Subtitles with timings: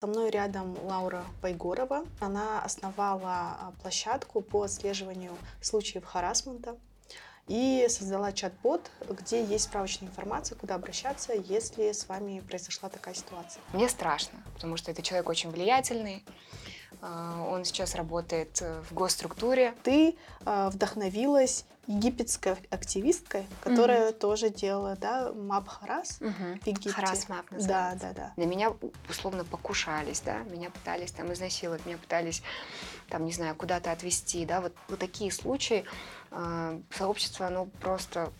[0.00, 2.06] Со мной рядом Лаура Байгорова.
[2.20, 6.76] Она основала а, площадку по отслеживанию случаев харасмента
[7.48, 13.60] и создала чат-бот, где есть справочная информация, куда обращаться, если с вами произошла такая ситуация.
[13.72, 16.24] Мне страшно, потому что это человек очень влиятельный.
[17.00, 19.74] А, он сейчас работает э, в госструктуре.
[19.82, 24.18] Ты а, вдохновилась египетской активисткой, которая mm-hmm.
[24.18, 26.60] тоже делала, да, мап Харас mm-hmm.
[26.60, 26.90] в Египте.
[26.90, 28.32] Харас мап Да, да, да.
[28.36, 28.74] На меня
[29.08, 32.42] условно покушались, да, меня пытались там изнасиловать, меня пытались
[33.08, 35.84] там, не знаю, куда-то отвезти, да, вот, вот такие случаи.
[36.30, 38.32] Э, сообщество, оно просто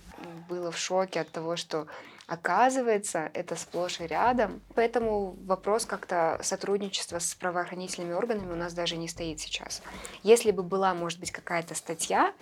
[0.48, 1.86] было в шоке от того, что
[2.28, 4.60] Оказывается, это сплошь и рядом.
[4.74, 9.80] Поэтому вопрос как-то сотрудничества с правоохранительными органами у нас даже не стоит сейчас.
[10.22, 12.34] Если бы была, может быть, какая-то статья,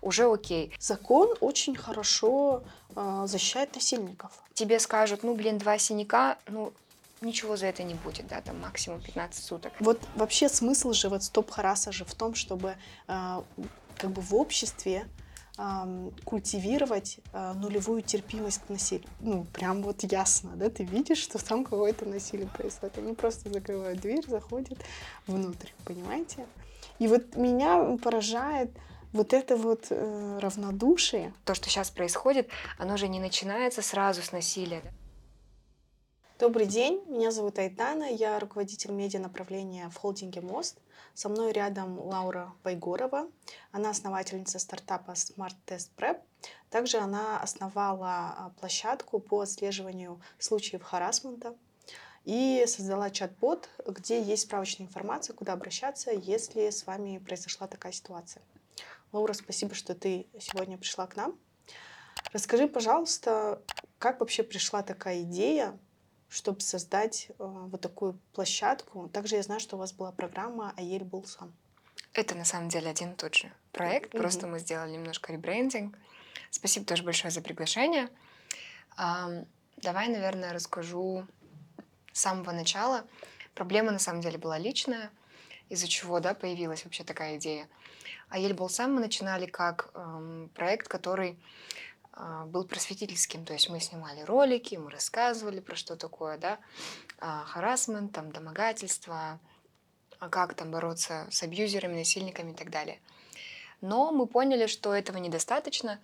[0.00, 0.72] уже окей.
[0.78, 2.62] Закон очень хорошо
[2.94, 4.30] э, защищает насильников.
[4.54, 6.72] Тебе скажут, ну, блин, два синяка, ну,
[7.20, 9.72] ничего за это не будет, да, там максимум 15 суток.
[9.80, 12.76] Вот вообще смысл же вот стоп-хараса же в том, чтобы
[13.08, 13.42] э,
[13.96, 15.08] как бы в обществе
[16.24, 19.08] культивировать а, нулевую терпимость к насилию.
[19.20, 22.96] Ну, прям вот ясно, да, ты видишь, что там какое-то насилие происходит.
[22.98, 24.78] Они просто закрывают дверь, заходят
[25.26, 26.46] внутрь, понимаете?
[26.98, 28.70] И вот меня поражает
[29.12, 31.34] вот это вот э, равнодушие.
[31.44, 34.82] То, что сейчас происходит, оно же не начинается сразу с насилия.
[36.42, 40.76] Добрый день, меня зовут Айтана, я руководитель медиа направления в холдинге «Мост».
[41.14, 43.30] Со мной рядом Лаура Байгорова.
[43.70, 46.20] Она основательница стартапа Smart Test Prep.
[46.68, 51.54] Также она основала а, площадку по отслеживанию случаев харасмента
[52.24, 58.42] и создала чат-бот, где есть справочная информация, куда обращаться, если с вами произошла такая ситуация.
[59.12, 61.38] Лаура, спасибо, что ты сегодня пришла к нам.
[62.32, 63.62] Расскажи, пожалуйста,
[64.00, 65.78] как вообще пришла такая идея
[66.32, 69.08] чтобы создать э, вот такую площадку.
[69.10, 71.52] Также я знаю, что у вас была программа «Аель Булсан».
[72.14, 74.18] Это на самом деле один и тот же проект, mm-hmm.
[74.18, 75.98] просто мы сделали немножко ребрендинг.
[76.50, 78.08] Спасибо тоже большое за приглашение.
[78.98, 81.26] Um, давай, наверное, расскажу
[82.12, 83.04] с самого начала.
[83.54, 85.10] Проблема на самом деле была личная,
[85.68, 87.68] из-за чего да, появилась вообще такая идея.
[88.30, 91.38] Аель Булсан мы начинали как эм, проект, который
[92.46, 96.58] был просветительским, то есть мы снимали ролики, мы рассказывали про что такое, да,
[97.18, 99.40] а, харасмент, там, домогательство,
[100.18, 103.00] а как там бороться с абьюзерами, насильниками и так далее.
[103.80, 105.98] Но мы поняли, что этого недостаточно,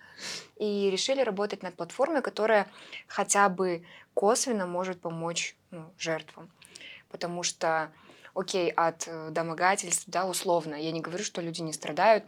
[0.57, 2.67] и решили работать над платформой, которая
[3.07, 6.51] хотя бы косвенно может помочь ну, жертвам.
[7.07, 7.91] Потому что,
[8.33, 12.25] окей, от э, домогательств, да, условно, я не говорю, что люди не страдают,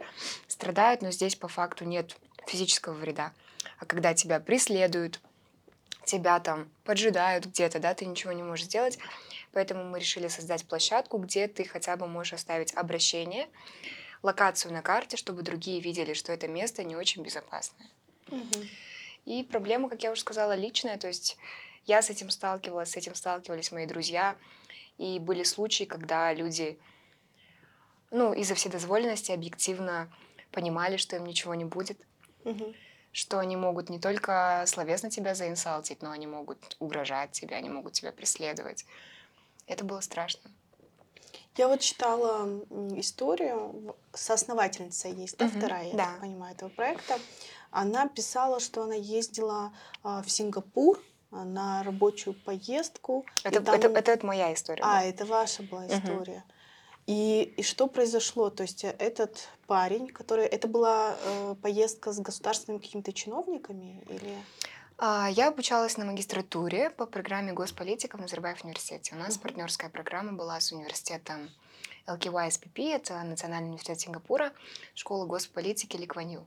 [0.48, 2.16] страдают, но здесь по факту нет
[2.46, 3.32] физического вреда.
[3.82, 5.20] А когда тебя преследуют,
[6.04, 8.96] тебя там поджидают где-то, да, ты ничего не можешь сделать.
[9.50, 13.48] Поэтому мы решили создать площадку, где ты хотя бы можешь оставить обращение,
[14.22, 17.90] локацию на карте, чтобы другие видели, что это место не очень безопасное.
[18.28, 18.62] Угу.
[19.24, 20.96] И проблема, как я уже сказала, личная.
[20.96, 21.36] То есть
[21.84, 24.36] я с этим сталкивалась, с этим сталкивались мои друзья.
[24.96, 26.78] И были случаи, когда люди,
[28.12, 30.08] ну, из-за вседозволенности объективно
[30.52, 31.98] понимали, что им ничего не будет.
[32.44, 32.74] Угу
[33.12, 37.92] что они могут не только словесно тебя заинсалтить, но они могут угрожать тебе, они могут
[37.92, 38.86] тебя преследовать.
[39.66, 40.50] Это было страшно.
[41.56, 42.48] Я вот читала
[42.96, 46.04] историю, соосновательница есть, да, угу, вторая, я да.
[46.06, 47.18] так понимаю, этого проекта.
[47.70, 50.98] Она писала, что она ездила а, в Сингапур
[51.30, 53.26] а, на рабочую поездку.
[53.44, 53.74] Это, там...
[53.74, 54.82] это, это, это моя история.
[54.82, 55.04] А, да.
[55.04, 56.44] это ваша была история.
[56.46, 56.54] Угу.
[57.06, 58.50] И, и что произошло?
[58.50, 60.46] То есть э, этот парень, который...
[60.46, 64.36] Это была э, поездка с государственными какими-то чиновниками или...
[64.98, 69.14] А, я обучалась на магистратуре по программе госполитика в Назарбаев университете.
[69.16, 69.42] У нас uh-huh.
[69.42, 71.50] партнерская программа была с университетом
[72.06, 74.52] LKY это Национальный университет Сингапура,
[74.94, 76.46] школа госполитики Ликванью.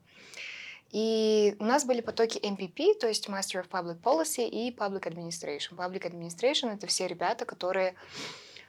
[0.91, 5.75] И у нас были потоки MPP, то есть Master of Public Policy и Public Administration.
[5.75, 7.95] Public Administration— это все ребята, которые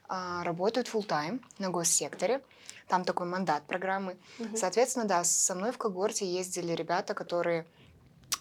[0.09, 2.43] работают full time на госсекторе.
[2.89, 4.17] Там такой мандат программы.
[4.39, 4.57] Угу.
[4.57, 7.67] Соответственно, да, со мной в когорте ездили ребята, которые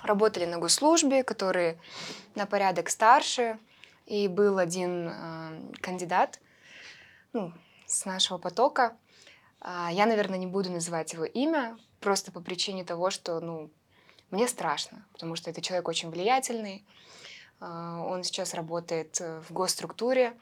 [0.04, 1.80] работали на госслужбе, которые
[2.36, 3.58] на порядок старше.
[4.06, 6.40] И был один э, кандидат
[7.34, 7.52] ну,
[7.88, 8.96] с нашего потока.
[9.62, 13.72] Э, я, наверное, не буду называть его имя, просто по причине того, что ну,
[14.30, 16.86] мне страшно, потому что это человек очень влиятельный.
[17.62, 20.34] Э, он сейчас работает в госструктуре,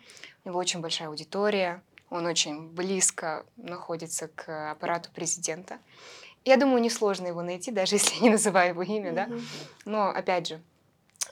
[0.44, 5.80] у него очень большая аудитория, он очень близко находится к аппарату президента.
[6.46, 9.30] Я думаю, несложно его найти, даже если я не называю его имя, да.
[9.86, 10.62] Но опять же,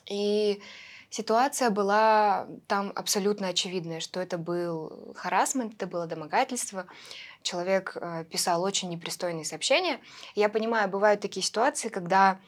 [0.06, 0.60] и
[1.12, 6.86] Ситуация была там абсолютно очевидная, что это был харасмент, это было домогательство.
[7.42, 10.00] Человек э, писал очень непристойные сообщения.
[10.34, 12.40] Я понимаю, бывают такие ситуации, когда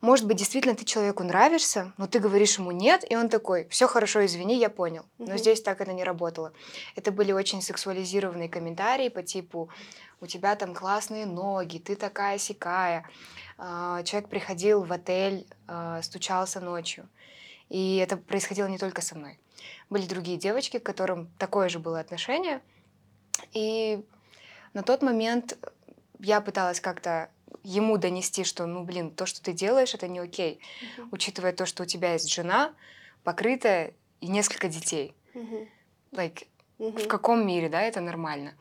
[0.00, 3.88] может быть, действительно ты человеку нравишься, но ты говоришь ему нет, и он такой, все
[3.88, 5.04] хорошо, извини, я понял.
[5.18, 5.38] Но Мгм.
[5.38, 6.52] здесь так это не работало.
[6.96, 9.70] Это были очень сексуализированные комментарии по типу,
[10.20, 13.08] у тебя там классные ноги, ты такая сякая.
[13.58, 17.08] Человек приходил в отель, а, стучался ночью.
[17.70, 19.38] И это происходило не только со мной.
[19.88, 22.60] Были другие девочки, к которым такое же было отношение.
[23.52, 24.04] И
[24.74, 25.56] на тот момент
[26.18, 27.30] я пыталась как-то
[27.66, 31.08] ему донести, что, ну, блин, то, что ты делаешь, это не окей, Мгм.
[31.10, 32.74] учитывая то, что у тебя есть жена,
[33.24, 35.14] покрытая и несколько детей.
[35.34, 35.68] Мгм.
[36.12, 36.46] Like,
[36.78, 37.08] в Мгм.
[37.08, 38.54] каком мире, да, это нормально.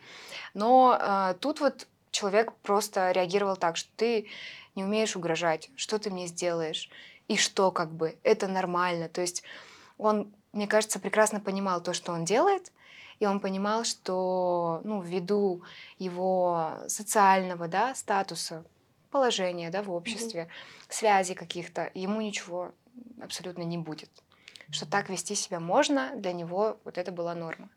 [0.54, 4.28] Но а, тут вот человек просто реагировал так, что ты
[4.74, 6.90] не умеешь угрожать, что ты мне сделаешь,
[7.28, 9.08] и что как бы, это нормально.
[9.10, 9.44] То есть
[9.98, 12.72] он, мне кажется, прекрасно понимал то, что он делает,
[13.20, 15.62] и он понимал, что, ну, ввиду
[16.00, 18.66] его социального, да, статуса,
[19.16, 20.50] положения, да, в обществе,
[20.90, 22.74] связи каких-то, ему ничего
[23.22, 24.10] абсолютно не будет.
[24.70, 27.70] Что так вести себя можно, для него вот это была норма.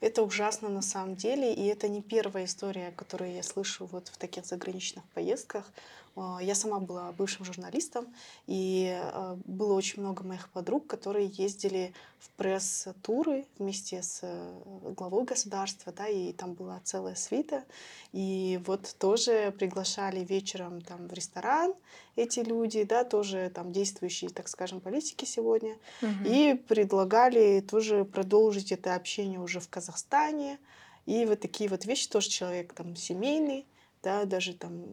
[0.00, 4.16] Это ужасно на самом деле, и это не первая история, которую я слышу вот в
[4.16, 5.72] таких заграничных поездках.
[6.20, 8.06] А, Я сама была бывшим журналистом,
[8.46, 14.52] и а, было очень много моих подруг, которые ездили в пресс-туры вместе с э,
[14.96, 17.64] главой государства, да, и там была целая свита.
[18.12, 21.74] И вот тоже приглашали вечером там в ресторан
[22.16, 25.76] эти люди, да, тоже там действующие, так скажем, политики сегодня.
[26.02, 26.24] Мгм.
[26.24, 30.58] И предлагали тоже продолжить это общение уже в Казахстане.
[31.06, 33.64] И вот такие вот вещи тоже человек там семейный,
[34.02, 34.84] да, даже там,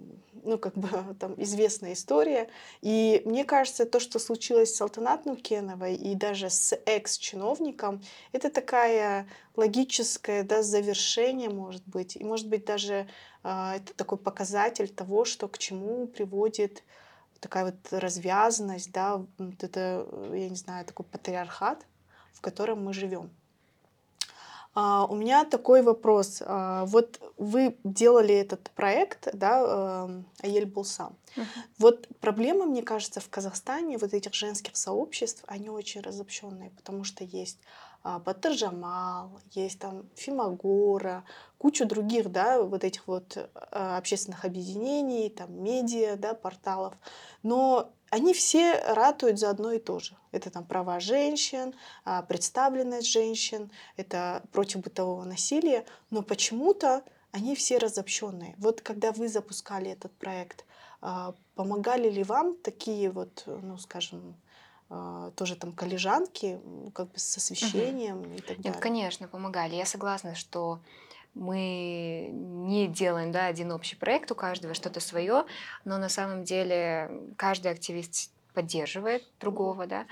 [0.43, 0.87] ну, как бы
[1.19, 2.49] там известная история.
[2.81, 9.27] И мне кажется, то, что случилось с Салтанат Нукеновой и даже с экс-чиновником, это такая
[9.55, 12.15] логическое, да, завершение, может быть.
[12.15, 13.07] И, может быть, даже
[13.43, 16.83] а, это такой показатель того, что к чему приводит
[17.39, 21.85] такая вот развязанность, да, вот это, э, я не знаю, такой патриархат,
[22.33, 23.29] в котором мы живем.
[24.75, 26.43] А, у меня такой вопрос.
[26.45, 31.15] А, вот вы делали этот проект, да, эм, Аель Булсам.
[31.37, 31.47] Мгм.
[31.77, 37.23] Вот проблема, мне кажется, в Казахстане вот этих женских сообществ, они очень разобщенные, потому что
[37.23, 37.59] есть
[38.05, 41.23] Батыржамал, есть там Фимагора,
[41.57, 46.93] кучу других, да, вот этих вот а, общественных объединений, там медиа, да, порталов.
[47.41, 50.15] Но они все ратуют за одно и то же.
[50.31, 51.73] Это там права женщин,
[52.03, 55.83] а, представленность женщин, это против бытового насилия.
[56.11, 58.53] Но почему-то они все разобщенные.
[58.59, 60.63] Вот когда вы запускали этот проект,
[61.01, 64.35] а, помогали ли вам такие вот, ну, скажем,
[65.35, 66.59] тоже там коллежанки,
[66.93, 67.37] как бы с Мгм.
[67.37, 68.81] освещением и так Нет, далее?
[68.81, 69.75] конечно, помогали.
[69.75, 70.79] Я согласна, что
[71.33, 75.45] мы не делаем да, один общий проект, у каждого что-то свое,
[75.83, 80.05] но на самом деле каждый активист поддерживает другого, да,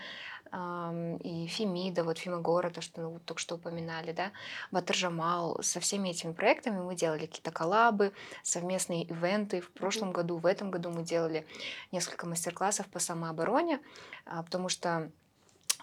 [0.54, 4.32] и Фемида, вот Фимагора, то, что ну, только что упоминали, да,
[4.72, 8.14] Батаржамал, со всеми этими проектами мы делали какие-то коллабы,
[8.44, 9.62] совместные ивенты.
[9.62, 11.48] В прошлом году, в этом году мы делали
[11.92, 13.80] несколько мастер-классов по самообороне,
[14.26, 15.12] а, потому что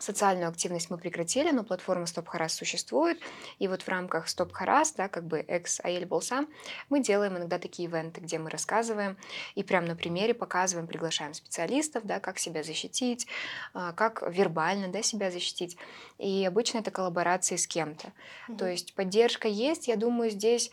[0.00, 3.20] Социальную активность мы прекратили, но платформа Стоп Харас существует.
[3.58, 6.48] И вот в рамках Стоп Харас, да, как бы экс Аэль Болсам,
[6.89, 9.19] мы делаем иногда такие ивенты, где мы рассказываем
[9.55, 13.27] и прям на примере показываем, приглашаем специалистов, да, как себя защитить,
[13.74, 15.77] а, как вербально да, себя защитить.
[16.19, 18.13] И обычно это коллаборации с кем-то.
[18.46, 18.69] То Мгм.
[18.69, 19.86] есть поддержка есть.
[19.89, 20.70] Я думаю, здесь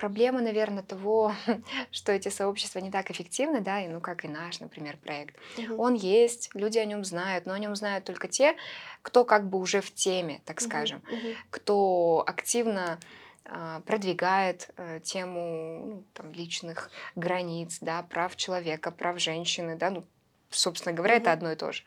[0.00, 1.34] проблема, наверное, того,
[1.92, 5.36] что эти сообщества не так эффективны, да, и, ну, как и наш, например, проект.
[5.58, 5.78] Мгм.
[5.78, 8.56] Он есть, люди о нем знают, но о нем знают только те,
[9.02, 10.70] кто как бы уже в теме, так Мгм.
[10.70, 11.36] скажем, Мгм.
[11.50, 12.98] кто активно
[13.44, 20.04] а, продвигает э, тему ну, там, личных границ, да, прав человека, прав женщины, да, ну,
[20.50, 21.32] собственно говоря, это Мгм.
[21.32, 21.82] одно и то же.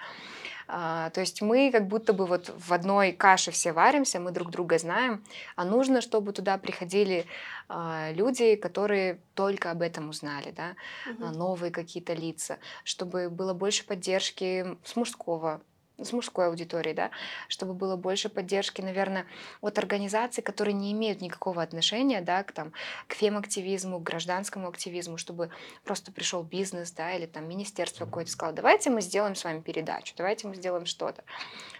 [0.67, 4.49] А, то есть мы как будто бы вот в одной каше все варимся, мы друг
[4.51, 5.23] друга знаем,
[5.55, 7.25] а нужно, чтобы туда приходили
[7.69, 11.31] а, люди, которые только об этом узнали, да, Мгм.
[11.37, 15.61] новые какие-то лица, чтобы было больше поддержки с мужского
[15.97, 17.11] с мужской аудитории, да,
[17.47, 19.25] чтобы было больше поддержки, наверное,
[19.61, 22.73] от организаций, которые не имеют никакого отношения, да, к, там,
[23.07, 25.49] к фем-активизму, к гражданскому активизму, чтобы
[25.83, 30.13] просто пришел бизнес, да, или там министерство какое-то сказало, давайте мы сделаем с вами передачу,
[30.17, 31.23] давайте мы сделаем что-то.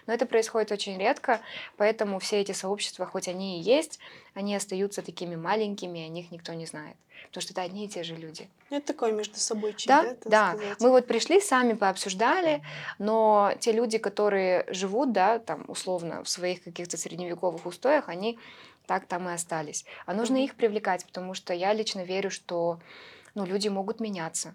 [0.06, 1.40] Но это происходит очень редко,
[1.76, 3.98] поэтому все эти сообщества, хоть они и есть,
[4.34, 6.96] они остаются такими маленькими, о них никто не знает.
[7.28, 8.48] Потому что это одни и те же люди.
[8.70, 10.56] Это такой между собой да, да, да.
[10.80, 12.62] Мы вот пришли, сами пообсуждали,
[12.98, 18.38] но те люди, которые живут, да, там условно в своих каких-то средневековых устоях, они
[18.86, 19.84] так там и остались.
[20.06, 22.78] А нужно их привлекать, потому что я лично верю, что
[23.34, 24.54] ну, люди могут меняться.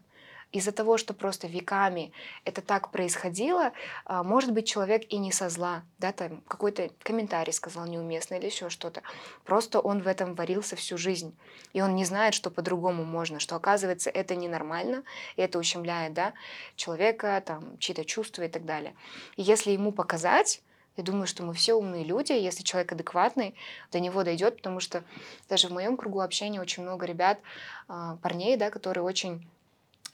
[0.51, 2.12] Из-за того, что просто веками
[2.44, 3.72] это так происходило,
[4.06, 8.48] а, может быть, человек и не со зла, да, там какой-то комментарий сказал неуместно или
[8.48, 9.03] еще что-то.
[9.46, 11.36] Просто он в этом варился всю жизнь.
[11.74, 15.03] И он не знает, что по-другому можно, что оказывается это ненормально,
[15.36, 16.34] и это ущемляет, да,
[16.75, 18.96] человека, там, чьи-то чувства и так далее.
[19.36, 20.63] И если ему показать,
[20.98, 23.56] я думаю, что мы все умные люди, если человек адекватный,
[23.91, 25.03] до него дойдет, потому что
[25.48, 27.39] даже в моем кругу общения очень много ребят,
[27.88, 29.48] а, парней, да, которые очень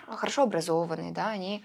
[0.07, 1.63] хорошо образованные, да, они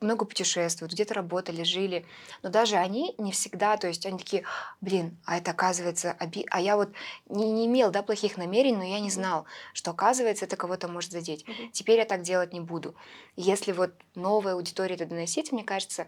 [0.00, 2.06] много путешествуют, где-то работали, жили,
[2.42, 4.44] но даже они не всегда, то есть они такие,
[4.80, 6.46] блин, а это оказывается, оби...
[6.50, 6.90] а я вот
[7.28, 11.12] не, не имел, да, плохих намерений, но я не знал, что оказывается это кого-то может
[11.12, 11.44] задеть.
[11.72, 12.94] Теперь я так делать не буду.
[13.36, 16.06] Если вот новая аудитория это доносить, мне кажется,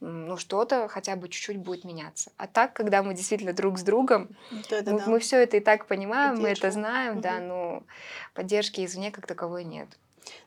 [0.00, 2.32] ну, что-то хотя бы чуть-чуть будет меняться.
[2.36, 4.30] А так, когда мы действительно друг с другом,
[4.70, 5.06] да, да, мы, да.
[5.06, 7.20] мы все это и так понимаем, мы это знаем, угу.
[7.20, 7.84] да, но
[8.34, 9.88] поддержки извне как таковой нет.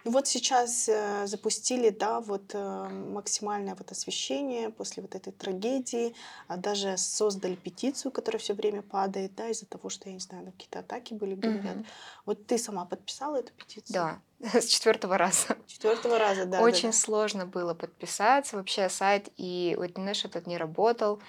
[0.03, 6.13] Ну вот сейчас э, запустили, да, вот э, максимальное вот освещение после вот этой трагедии,
[6.48, 10.46] а даже создали петицию, которая все время падает, да, из-за того, что, я не знаю,
[10.51, 11.77] какие-то атаки были, говорят.
[11.77, 11.86] Угу.
[12.25, 13.94] Вот ты сама подписала эту петицию?
[13.94, 14.20] Да,
[14.62, 15.58] с четвертого раза.
[15.68, 16.62] Четвертого раза, да.
[16.62, 16.98] Очень да, да.
[16.98, 18.58] сложно было подписаться.
[18.58, 21.20] Вообще сайт и Witness этот не работал.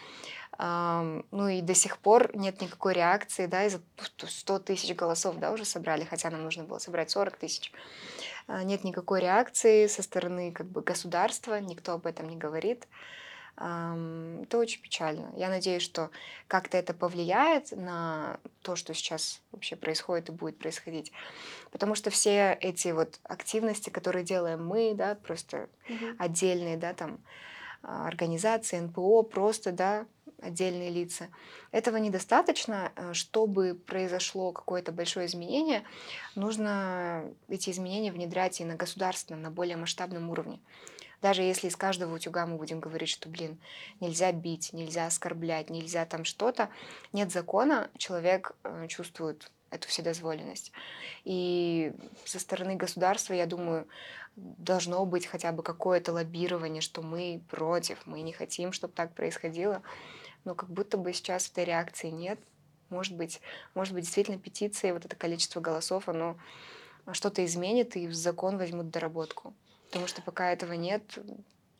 [0.56, 3.80] Um, ну и до сих пор нет никакой реакции, да, из-за
[4.24, 7.72] 100 тысяч голосов, да, уже собрали, хотя нам нужно было собрать 40 тысяч.
[7.72, 7.78] А,
[8.48, 12.86] нет никакой реакции со стороны как бы государства, никто об этом не говорит.
[13.56, 15.32] Это очень печально.
[15.36, 16.10] Я надеюсь, что
[16.48, 21.12] как-то это повлияет на то, что сейчас вообще происходит и будет происходить.
[21.70, 26.16] Потому что все эти вот активности, которые делаем мы, да, просто угу.
[26.18, 27.20] отдельные, да, там,
[27.84, 30.06] а, организации, НПО, просто, да,
[30.44, 31.28] отдельные лица.
[31.72, 35.84] Этого недостаточно, э, чтобы произошло какое-то большое изменение.
[36.34, 40.60] Нужно эти изменения внедрять и на государственном, на более масштабном уровне.
[41.22, 43.58] Даже если из каждого утюга мы будем говорить, что, блин,
[44.00, 46.68] нельзя бить, нельзя оскорблять, нельзя там что-то,
[47.14, 50.72] нет закона, человек э, чувствует эту вседозволенность.
[51.24, 51.92] И
[52.24, 53.88] со стороны государства, я думаю,
[54.36, 59.82] должно быть хотя бы какое-то лоббирование, что мы против, мы не хотим, чтобы так происходило.
[60.44, 62.38] Но как будто бы сейчас этой реакции нет.
[62.90, 63.40] Может быть,
[63.74, 66.36] может быть, действительно петиции, вот это количество голосов, оно
[67.12, 69.54] что-то изменит и в закон возьмут доработку.
[69.88, 71.02] Потому что пока этого нет,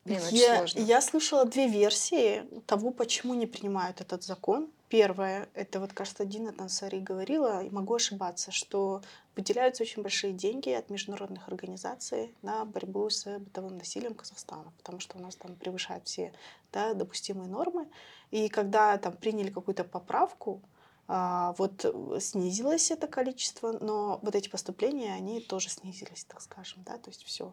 [0.04, 0.78] блин, очень я, сложно.
[0.80, 4.70] Я слышала две версии того, почему не принимают этот закон.
[4.88, 9.02] Первое, это вот, кажется, Дина Тансари говорила, и могу ошибаться, что
[9.36, 15.18] выделяются очень большие деньги от международных организаций на борьбу с бытовым насилием Казахстана, потому что
[15.18, 16.32] у нас там превышают все
[16.72, 17.88] да, допустимые нормы.
[18.30, 20.60] И когда там приняли какую-то поправку,
[21.06, 21.84] а, вот
[22.20, 27.24] снизилось это количество, но вот эти поступления, они тоже снизились, так скажем, да, то есть
[27.24, 27.52] все.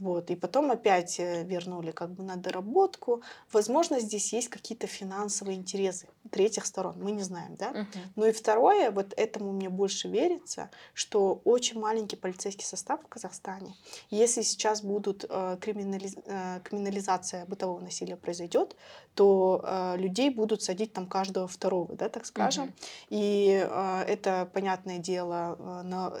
[0.00, 0.30] Вот.
[0.30, 3.22] И потом опять э, вернули как бы на доработку.
[3.52, 7.70] Возможно, здесь есть какие-то финансовые интересы третьих сторон, мы не знаем, да?
[7.72, 7.98] Uh-huh.
[8.16, 13.74] Ну и второе, вот этому мне больше верится, что очень маленький полицейский состав в Казахстане.
[14.08, 16.16] Если сейчас будут э, криминализ...
[16.24, 18.76] э, криминализация бытового насилия произойдет,
[19.14, 22.68] то э, людей будут садить там каждого второго, да, так скажем.
[22.68, 23.06] Uh-huh.
[23.10, 26.14] И э, это понятное дело э, на,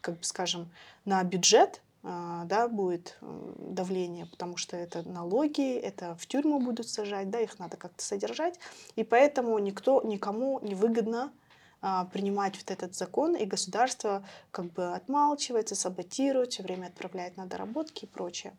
[0.00, 0.70] как бы скажем,
[1.04, 7.40] на бюджет да, будет давление, потому что это налоги, это в тюрьму будут сажать, да,
[7.40, 8.58] их надо как-то содержать,
[8.96, 11.32] и поэтому никто, никому не выгодно
[11.80, 17.46] а, принимать вот этот закон, и государство как бы отмалчивается, саботирует, все время отправляет на
[17.46, 18.52] доработки и прочее.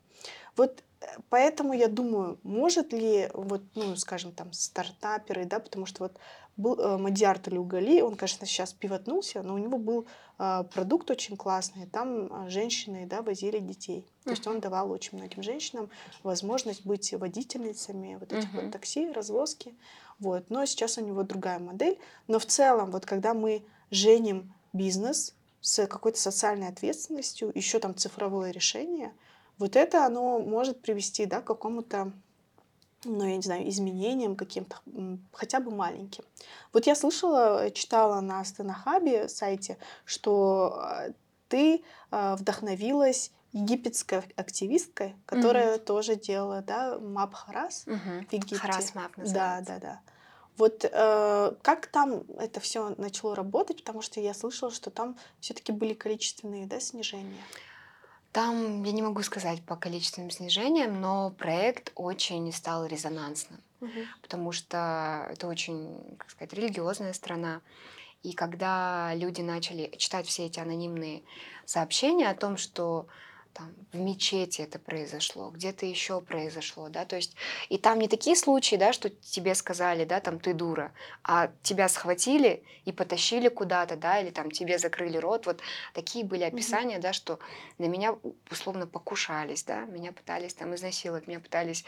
[0.56, 0.82] Вот э,
[1.28, 6.18] поэтому я думаю, может ли, вот, ну, скажем, там, стартаперы, да, потому что вот
[6.56, 10.06] был э, Мадиар Талюгали, он, конечно, сейчас пивотнулся, но у него был
[10.38, 14.06] э, продукт очень классный, там э, женщины, да, возили детей.
[14.24, 15.88] То есть он давал очень многим женщинам
[16.22, 18.64] возможность быть водительницами вот этих uh-huh.
[18.64, 19.74] вот такси, развозки.
[20.18, 20.50] Вот.
[20.50, 21.98] Но сейчас у него другая модель.
[22.28, 28.50] Но в целом, вот когда мы женим бизнес с какой-то социальной ответственностью, еще там цифровое
[28.50, 29.12] решение,
[29.60, 32.12] вот это оно может привести да, к какому-то
[33.04, 34.76] ну, я не знаю, изменениям каким-то,
[35.32, 36.22] хотя бы маленьким.
[36.72, 41.08] Вот я слышала, читала на Астенахабе сайте, что а,
[41.48, 45.84] ты а, вдохновилась египетской активисткой, которая mm-hmm.
[45.84, 48.28] тоже делала, да, мап Харас mm-hmm.
[48.28, 48.56] в Египте.
[48.56, 50.00] Харас мап Да, да, да.
[50.58, 55.72] Вот э, как там это все начало работать, потому что я слышала, что там все-таки
[55.72, 57.42] были количественные да, снижения.
[58.32, 63.90] Там я не могу сказать по количественным снижениям, но проект очень стал резонансным, Угу.
[64.22, 67.60] потому что это очень, как сказать, религиозная страна.
[68.22, 71.22] И когда люди начали читать все эти анонимные
[71.64, 73.06] сообщения о том, что
[73.52, 77.34] там в мечети это произошло, где-то еще произошло, да, то есть
[77.68, 80.92] и там не такие случаи, да, что тебе сказали, да, там ты дура,
[81.24, 85.60] а тебя схватили и потащили куда-то, да, или там тебе закрыли рот, вот
[85.94, 87.38] такие были описания, да, что
[87.78, 88.16] на меня
[88.50, 91.84] условно покушались, да, меня пытались там изнасиловать, меня пытались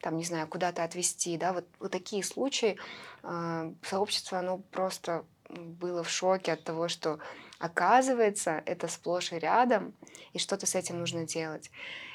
[0.00, 2.76] там, не знаю, куда-то отвезти, да, вот, вот такие случаи,
[3.22, 7.18] э, сообщество, оно просто было в шоке от того, что
[7.58, 9.94] оказывается это сплошь и рядом,
[10.32, 11.70] и что-то с этим нужно делать.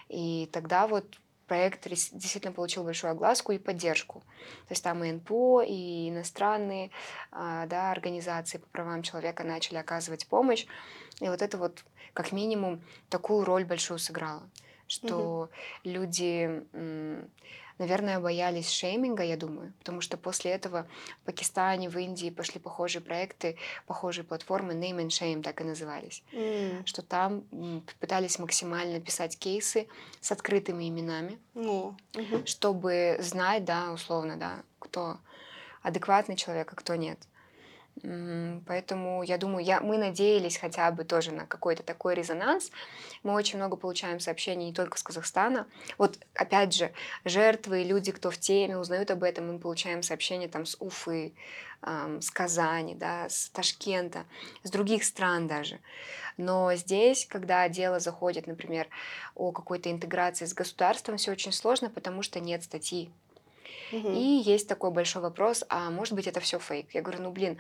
[0.10, 1.06] И тогда вот
[1.48, 4.22] проект действительно получил большую огласку и поддержку.
[4.68, 6.92] То есть там и НПО, и иностранные
[7.32, 10.66] а, да, организации по правам человека начали оказывать помощь.
[11.22, 14.50] И вот это вот как минимум такую роль большую сыграло,
[14.88, 15.50] что
[15.84, 17.30] люди, м,
[17.78, 20.88] наверное, боялись шейминга, я думаю, потому что после этого
[21.22, 26.24] в Пакистане, в Индии пошли похожие проекты, похожие платформы, Name and Shame так и назывались
[26.32, 27.44] М, что там
[28.00, 29.88] пытались максимально писать кейсы
[30.22, 31.40] с открытыми именами,
[32.14, 32.46] мгм.
[32.46, 35.18] чтобы знать, да, условно, да, кто
[35.82, 37.20] адекватный человек, а кто нет.
[38.02, 42.72] Поэтому я думаю, я, мы надеялись хотя бы тоже на какой-то такой резонанс.
[43.24, 45.66] Мы очень много получаем сообщений не только с Казахстана.
[45.98, 46.92] Вот опять же,
[47.24, 49.48] жертвы, люди, кто в теме, узнают об этом.
[49.48, 51.34] Мы получаем сообщения там с Уфы,
[51.82, 54.26] ам, с Казани, да, с Ташкента,
[54.64, 55.80] с других стран даже.
[56.38, 58.90] Но здесь, когда дело заходит, например,
[59.36, 63.10] о какой-то интеграции с государством, все очень сложно, потому что нет статьи.
[63.92, 64.14] Мгм.
[64.14, 66.94] И есть такой большой вопрос, а может быть это все фейк?
[66.94, 67.60] Я говорю, ну блин,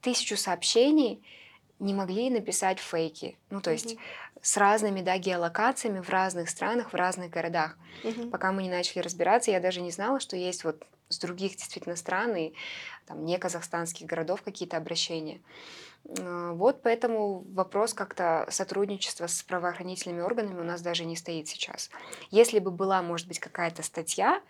[0.00, 1.22] тысячу сообщений
[1.78, 3.38] не могли написать фейки.
[3.50, 4.02] Ну то есть Мгм.
[4.42, 7.76] с разными да, геолокациями в разных странах, в разных городах.
[8.02, 8.30] Мгм.
[8.30, 11.96] Пока мы не начали разбираться, я даже не знала, что есть вот с других действительно
[11.96, 12.52] стран и
[13.06, 15.40] там, не казахстанских городов какие-то обращения.
[16.04, 21.90] Э, Вот поэтому вопрос как-то сотрудничества с правоохранительными органами у нас даже не стоит сейчас.
[22.30, 24.40] Если бы была, может быть, какая-то статья,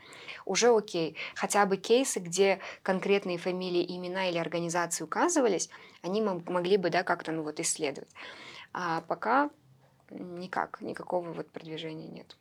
[0.44, 1.16] уже окей.
[1.34, 5.68] Хотя бы кейсы, где конкретные фамилии, имена или организации указывались,
[6.02, 8.10] они мог- могли бы да, как-то ну, вот, исследовать.
[8.72, 9.50] А пока
[10.10, 12.36] никак, никакого вот продвижения нет.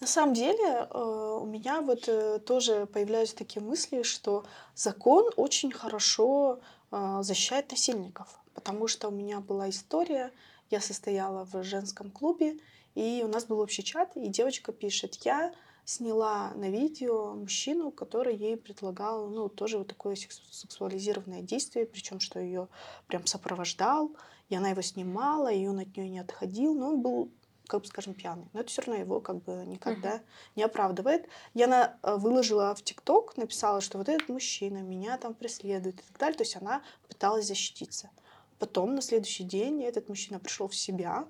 [0.00, 5.72] На самом деле, э, у меня вот э, тоже появляются такие мысли, что закон очень
[5.72, 8.40] хорошо защищает насильников.
[8.54, 10.32] Потому что у меня была история,
[10.70, 12.58] я состояла в женском клубе,
[12.94, 15.52] и у нас был общий чат, и девочка пишет, я
[15.84, 22.20] сняла на видео мужчину, который ей предлагал, ну, тоже вот такое секс- сексуализированное действие, причем
[22.20, 22.68] что ее
[23.06, 24.12] прям сопровождал,
[24.48, 27.30] и она его снимала, и он от нее не отходил, но он был
[27.70, 28.48] как бы, скажем, пьяный.
[28.52, 30.20] Но это все равно его как бы никогда
[30.56, 31.28] не оправдывает.
[31.54, 36.02] Я на, э, выложила в ТикТок, написала, что вот этот мужчина меня там преследует и
[36.02, 36.36] так далее.
[36.36, 38.10] То есть она пыталась защититься.
[38.58, 41.26] Потом на следующий день этот мужчина пришел в себя,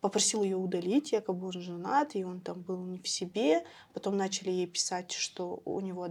[0.00, 3.64] попросил ее удалить, якобы он женат, и он там был не в себе.
[3.94, 6.06] Потом начали ей писать, что у него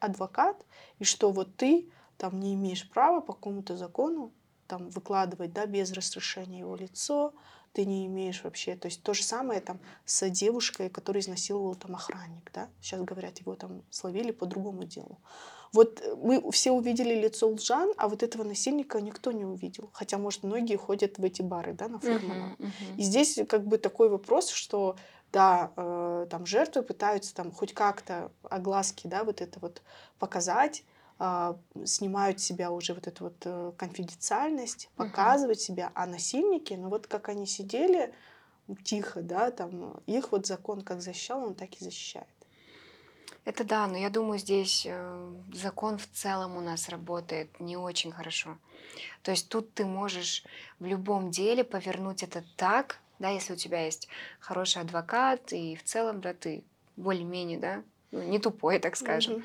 [0.00, 0.64] адвокат,
[0.98, 4.32] и что вот ты там не имеешь права по какому-то закону
[4.66, 7.32] там выкладывать, да, без разрешения его лицо,
[7.72, 11.94] ты не имеешь вообще, то есть то же самое там с девушкой, которую изнасиловал там
[11.94, 15.18] охранник, да, сейчас говорят, его там словили по другому делу.
[15.72, 19.90] Вот э, мы все увидели лицо Лжан, а вот этого насильника никто не увидел.
[19.92, 22.56] Хотя, может, многие ходят в эти бары, да, на Фурманова.
[22.58, 22.96] Мгм, мгм.
[22.96, 24.96] И здесь как бы такой вопрос, что
[25.32, 29.82] да, э, там жертвы пытаются там хоть как-то огласки, да, вот это вот
[30.18, 30.84] показать,
[31.18, 35.08] а, снимают себя уже вот эту вот э, конфиденциальность, Мгм.
[35.08, 38.14] показывать себя, а насильники, ну вот как они сидели
[38.84, 42.28] тихо, да, там их вот закон как защищал, он так и защищает.
[43.44, 48.12] Это да, но я думаю, здесь э, закон в целом у нас работает не очень
[48.12, 48.58] хорошо.
[49.22, 50.44] То есть тут ты можешь
[50.78, 55.82] в любом деле повернуть это так, да, если у тебя есть хороший адвокат, и в
[55.84, 56.62] целом, да, ты
[56.96, 59.44] более-менее, да, ну, не тупой, так скажем, Мгм.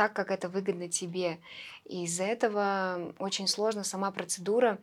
[0.00, 1.40] Так, как это выгодно тебе.
[1.84, 4.78] И из-за этого очень сложно сама процедура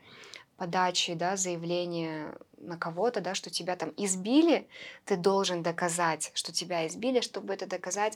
[0.58, 4.67] подачи, да, заявления на кого-то, да, что тебя там избили,
[5.06, 8.15] ты должен доказать, что тебя избили, чтобы это доказать.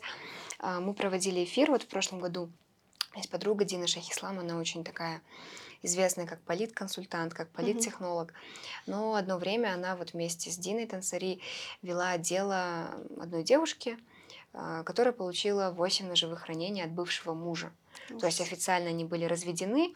[0.59, 2.51] а, Мы проводили эфир вот в прошлом году.
[3.15, 5.23] Есть подруга Дина Шахислам, она очень такая
[5.81, 8.31] известная как политконсультант, как политтехнолог.
[8.85, 11.41] Но одно время она вот вместе с Диной Тансари
[11.81, 13.97] вела дело одной девушки,
[14.53, 17.71] которая получила 8 ножевых ранений от бывшего мужа.
[18.19, 19.93] То есть официально они были разведены.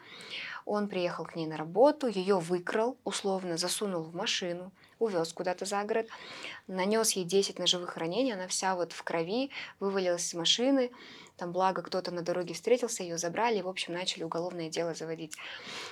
[0.64, 5.84] Он приехал к ней на работу, ее выкрал, условно засунул в машину, увез куда-то за
[5.84, 6.08] город,
[6.66, 10.90] нанес ей 10 ножевых ранений, она вся вот в крови, вывалилась из машины,
[11.36, 15.36] там благо кто-то на дороге встретился, ее забрали, и, в общем, начали уголовное дело заводить.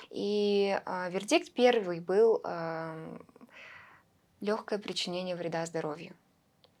[0.09, 3.17] И э, вердикт первый был э,
[4.41, 6.15] легкое причинение вреда здоровью.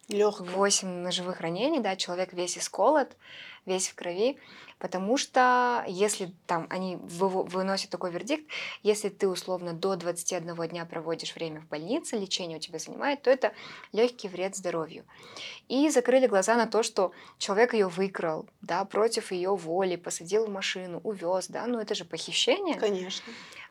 [0.07, 0.47] Легкое.
[0.49, 3.15] Восемь ножевых ранений, да, человек весь исколот,
[3.65, 4.37] весь в крови,
[4.77, 8.47] потому что если там они выносят такой вердикт,
[8.83, 13.31] если ты условно до 21 дня проводишь время в больнице, лечение у тебя занимает, то
[13.31, 13.53] это
[13.93, 15.05] легкий вред здоровью.
[15.69, 20.49] И закрыли глаза на то, что человек ее выкрал, да, против ее воли, посадил в
[20.49, 22.75] машину, увез, да, ну это же похищение.
[22.75, 23.25] Конечно.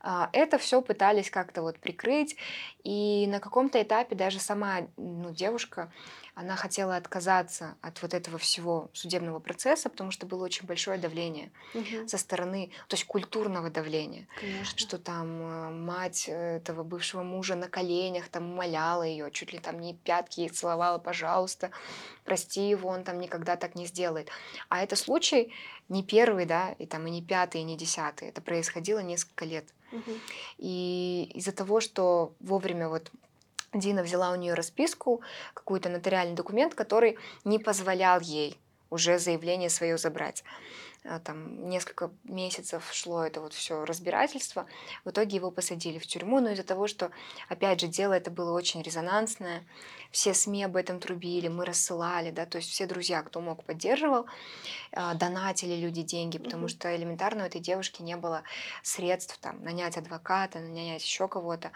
[0.07, 2.37] А, это все пытались как-то вот прикрыть,
[2.83, 5.90] и на каком-то этапе даже сама ну, девушка
[6.35, 11.53] она хотела отказаться от вот этого всего судебного процесса, потому что было очень большое давление
[11.75, 12.09] угу.
[12.09, 14.79] со стороны, то есть культурного давления, Конечно.
[14.79, 19.81] что там э, мать этого бывшего мужа на коленях там умоляла ее, чуть ли там
[19.81, 21.70] не пятки ей целовала, пожалуйста,
[22.25, 24.29] прости его, он там никогда так не сделает.
[24.68, 25.53] А это случай
[25.88, 28.29] не первый, да, и там и не пятый, и не десятый.
[28.29, 29.66] Это происходило несколько лет.
[29.92, 30.11] Угу.
[30.59, 33.12] И из-за того, что вовремя вот
[33.75, 35.21] Дина взяла у нее расписку,
[35.53, 38.59] какой-то нотариальный документ, который не позволял ей
[38.91, 40.45] уже заявление свое забрать.
[41.07, 44.67] А, там несколько месяцев шло это вот все разбирательство.
[45.05, 47.11] В итоге его посадили в тюрьму, но из-за того, что,
[47.49, 49.64] опять же, дело это было очень резонансное,
[50.11, 54.27] все СМИ об этом трубили, мы рассылали, да, то есть все друзья, кто мог, поддерживал,
[54.93, 56.69] а, донатили люди деньги, потому mm-hmm.
[56.69, 58.43] что элементарно у этой девушки не было
[58.83, 61.73] средств там нанять адвоката, нанять еще кого-то.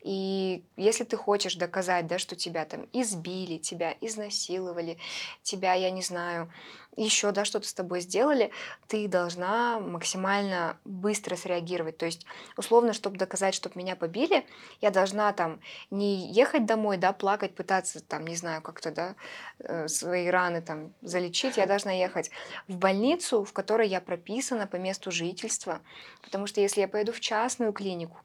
[0.00, 4.98] И если ты хочешь доказать, да, что тебя там избили, тебя изнасиловали,
[5.42, 6.50] тебя, я не знаю,
[6.96, 8.50] еще да, что-то с тобой сделали,
[8.86, 11.98] ты должна максимально быстро среагировать.
[11.98, 12.26] То есть,
[12.56, 14.46] условно, чтобы доказать, чтобы меня побили,
[14.80, 19.14] я должна там не ехать домой, да, плакать, пытаться там, не знаю, как-то, да,
[19.58, 22.30] э, свои раны там залечить, я должна ехать
[22.68, 25.80] в больницу, в которой я прописана по месту жительства.
[26.22, 28.18] Потому что если я поеду в частную клинику,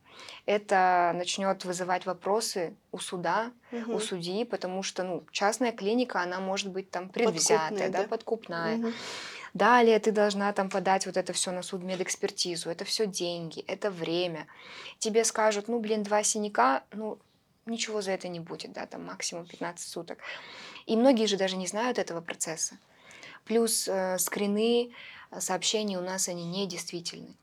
[0.46, 3.96] это начнет вызывать вопросы у суда, угу.
[3.96, 8.78] у судьи, потому что ну, частная клиника, она может быть там предвзятая, да, да, подкупная.
[8.78, 8.92] Угу.
[9.54, 12.70] Далее ты должна там подать вот это все на суд медэкспертизу.
[12.70, 14.48] Это все деньги, это время.
[15.00, 17.18] Тебе скажут, ну, блин, два синяка, ну,
[17.66, 20.20] ничего за это не будет, да, там максимум 15 суток.
[20.86, 22.78] И многие же даже не знают этого процесса.
[23.46, 24.92] Плюс э, скрины
[25.38, 27.36] сообщений у нас, они недействительны.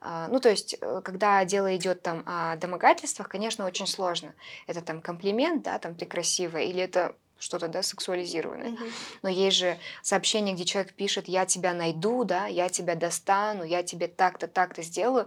[0.00, 4.34] А, ну, то есть, э, когда дело идет там о домогательствах, конечно, очень сложно.
[4.66, 8.70] Это там комплимент, да, там ты красивая, или это что-то, да, сексуализированное.
[8.70, 8.86] Мгм.
[9.22, 13.82] Но есть же сообщение, где человек пишет, я тебя найду, да, я тебя достану, я
[13.82, 15.26] тебе так-то, так-то сделаю.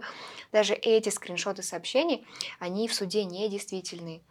[0.50, 2.26] Даже эти скриншоты сообщений,
[2.58, 4.22] они в суде недействительны.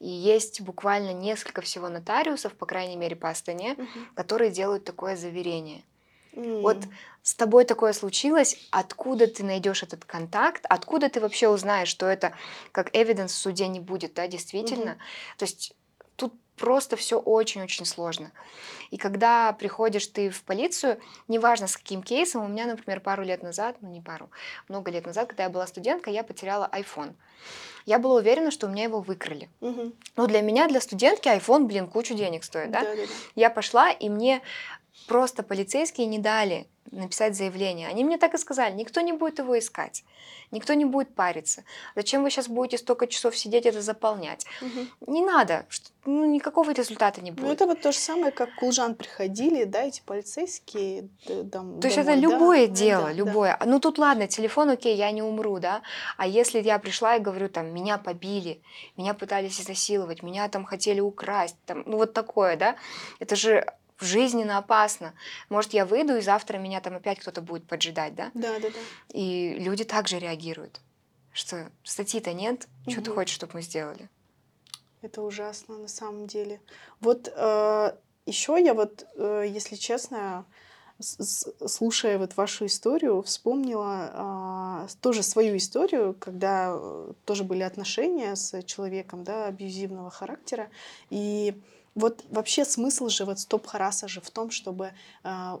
[0.00, 4.08] И есть буквально несколько всего нотариусов, по крайней мере, по Астане, Мгм.
[4.14, 5.82] которые делают такое заверение.
[6.32, 6.62] М.
[6.62, 6.78] Вот
[7.22, 12.34] с тобой такое случилось, откуда ты найдешь этот контакт, откуда ты вообще узнаешь, что это
[12.72, 14.92] как эвиденс в суде не будет, да, действительно.
[14.92, 15.00] Мгм.
[15.36, 15.74] То есть
[16.16, 18.32] тут просто все очень-очень сложно.
[18.90, 23.42] И когда приходишь ты в полицию, неважно с каким кейсом, у меня, например, пару лет
[23.42, 24.30] назад, ну не пару,
[24.68, 27.14] много лет назад, когда я была студенткой, я потеряла iPhone.
[27.86, 29.48] Я была уверена, что у меня его выкрали.
[29.60, 29.94] Мгм.
[30.16, 32.82] Но для меня, для студентки, iPhone, блин, кучу денег стоит, да?
[32.82, 33.12] Да-да-да.
[33.34, 34.42] Я пошла, и мне
[35.06, 37.88] просто полицейские не дали написать заявление.
[37.88, 40.04] Они мне так и сказали, никто не будет его искать,
[40.50, 41.64] никто не будет париться.
[41.94, 44.46] Зачем вы сейчас будете столько часов сидеть это заполнять?
[44.62, 44.88] Мгм.
[45.06, 45.66] Не надо,
[46.06, 47.52] ну, никакого результата не Ну, будет.
[47.52, 52.06] это вот то же самое, как Кулжан приходили, да, эти полицейские дом- То есть это
[52.14, 53.12] домой, да, любое да, дело, да, да.
[53.12, 53.58] любое.
[53.66, 55.82] Ну тут ладно, телефон, окей, я не умру, да.
[56.16, 58.62] А если я пришла и говорю, там, меня побили,
[58.96, 62.76] меня пытались изнасиловать, меня там хотели украсть, там, ну вот такое, да,
[63.18, 63.66] это же
[64.04, 65.14] жизненно опасно.
[65.48, 68.30] Может, я выйду, и завтра меня там опять кто-то будет поджидать, да?
[68.34, 68.78] Да, да, да.
[69.12, 70.80] И люди также реагируют,
[71.32, 74.08] что статьи-то нет, что ты хочешь, чтобы мы сделали?
[75.02, 76.60] Это ужасно на самом деле.
[77.00, 80.44] Вот еще я вот, э, если честно,
[81.00, 88.62] слушая вот вашу историю, вспомнила с- тоже свою историю, когда э, тоже были отношения с
[88.64, 90.68] человеком, да, абьюзивного характера.
[91.10, 91.54] И
[91.98, 95.60] вот вообще смысл же вот стоп-хараса же в том, чтобы а,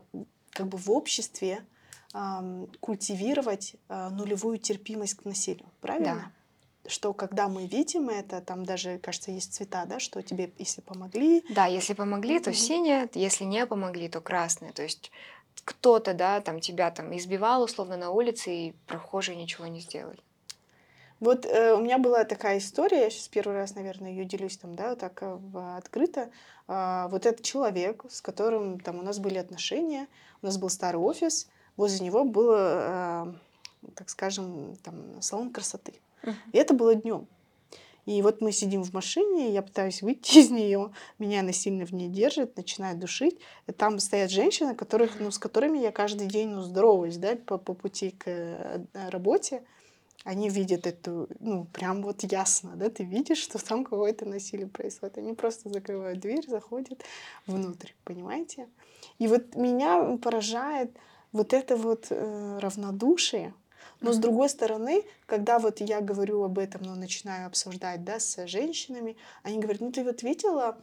[0.50, 1.64] как бы в обществе
[2.12, 6.32] ам, культивировать а, нулевую терпимость к насилию, правильно?
[6.86, 11.44] Что когда мы видим это, там даже, кажется, есть цвета, да, что тебе, если помогли,
[11.50, 12.56] Да, если помогли, то Мгм.
[12.56, 14.72] синее, если не помогли, то красное.
[14.72, 15.10] То есть
[15.64, 20.22] кто-то, да, там тебя там избивал условно на улице, и прохожие ничего не сделали.
[21.20, 24.76] Вот э, у меня была такая история, я сейчас первый раз, наверное, ее делюсь там,
[24.76, 25.38] да, вот так э,
[25.76, 26.30] открыто.
[26.68, 30.06] А, вот этот человек, с которым там у нас были отношения,
[30.42, 33.32] у нас был старый офис, возле него был, э,
[33.94, 35.94] так скажем, там салон красоты.
[36.22, 36.34] Uh-huh.
[36.52, 37.26] И это было днем.
[38.06, 42.08] И вот мы сидим в машине, я пытаюсь выйти из нее, меня насильно в ней
[42.08, 43.38] держит, начинает душить.
[43.66, 47.58] И там стоят женщины, которых, ну, с которыми я каждый день ну, здороваюсь да, по,
[47.58, 49.62] по пути к э, работе
[50.24, 55.18] они видят эту, ну, прям вот ясно, да, ты видишь, что там какое-то насилие происходит.
[55.18, 57.02] Они просто закрывают дверь, заходят
[57.46, 58.68] внутрь, понимаете?
[59.18, 60.90] И вот меня поражает
[61.32, 63.54] вот это вот э, равнодушие,
[64.00, 68.46] но с другой стороны, когда вот я говорю об этом, ну, начинаю обсуждать, да, с
[68.46, 70.78] женщинами, они говорят, ну, ты вот видела,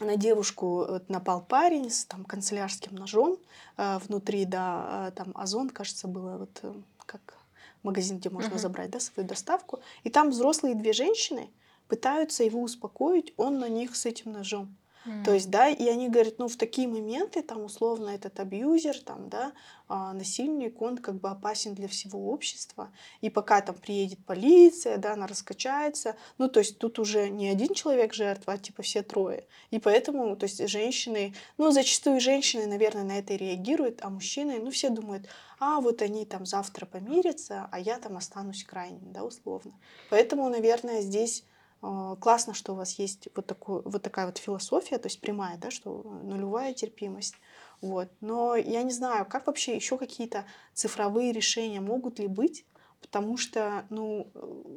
[0.00, 3.38] на девушку вот, напал парень с там канцелярским ножом
[3.76, 6.74] э, внутри, да, э, там озон, кажется, было вот э,
[7.06, 7.38] как
[7.86, 8.58] магазин, где можно uh-huh.
[8.58, 9.80] забрать да, свою доставку.
[10.04, 11.50] И там взрослые две женщины
[11.88, 14.76] пытаются его успокоить, он на них с этим ножом.
[15.06, 15.24] Mm.
[15.24, 19.28] То есть, да, и они говорят, ну, в такие моменты, там, условно, этот абьюзер, там,
[19.28, 19.52] да,
[19.88, 22.90] а, насильник, он как бы опасен для всего общества.
[23.20, 27.72] И пока там приедет полиция, да, она раскачается, ну, то есть тут уже не один
[27.72, 29.46] человек жертва, а типа все трое.
[29.70, 34.70] И поэтому, то есть женщины, ну, зачастую женщины, наверное, на это реагируют, а мужчины, ну,
[34.70, 39.72] все думают, а вот они там завтра помирятся, а я там останусь крайним, да, условно.
[40.10, 41.44] Поэтому, наверное, здесь
[41.80, 45.70] классно, что у вас есть вот, такой, вот такая вот философия, то есть прямая, да,
[45.70, 47.34] что нулевая терпимость.
[47.80, 48.08] Вот.
[48.20, 52.64] Но я не знаю, как вообще еще какие-то цифровые решения могут ли быть,
[53.00, 54.28] потому что ну,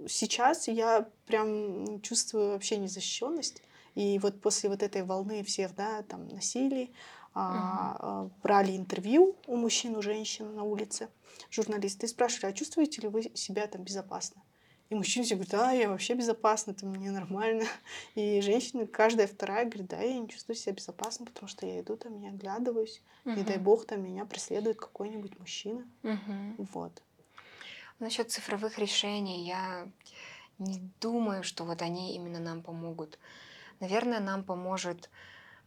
[0.08, 3.64] сейчас я прям чувствую вообще незащищенность.
[3.96, 6.94] И вот после вот этой волны всех да, там, насилий,
[7.36, 8.32] угу.
[8.44, 11.10] брали интервью у мужчин, у женщин на улице,
[11.50, 14.42] журналисты, и спрашивали, а чувствуете ли вы себя там безопасно?
[14.90, 17.66] И мужчины все говорят, да, я вообще безопасна, это мне нормально.
[18.16, 21.96] И женщины, каждая вторая, говорит, да, я не чувствую себя безопасно, потому что я иду
[21.96, 23.36] там, я оглядываюсь, угу.
[23.36, 25.88] не дай бог, там меня преследует какой-нибудь мужчина.
[26.04, 26.68] Угу.
[26.74, 27.04] Вот.
[28.00, 29.88] Насчет цифровых решений я
[30.58, 33.20] не думаю, что вот они именно нам помогут.
[33.80, 35.10] Наверное, нам поможет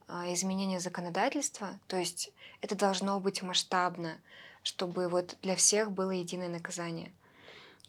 [0.09, 4.19] а, изменение законодательства, то есть это должно быть масштабно,
[4.63, 7.13] чтобы вот для всех было единое наказание.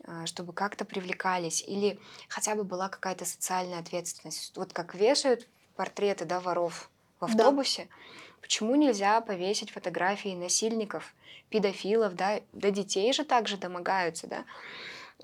[0.05, 4.55] А, чтобы как-то привлекались, или хотя бы была какая-то социальная ответственность.
[4.57, 7.95] Вот как вешают портреты да, воров в автобусе, да.
[8.41, 11.13] почему нельзя повесить фотографии насильников,
[11.49, 14.45] педофилов, да, до детей же также домогаются, да.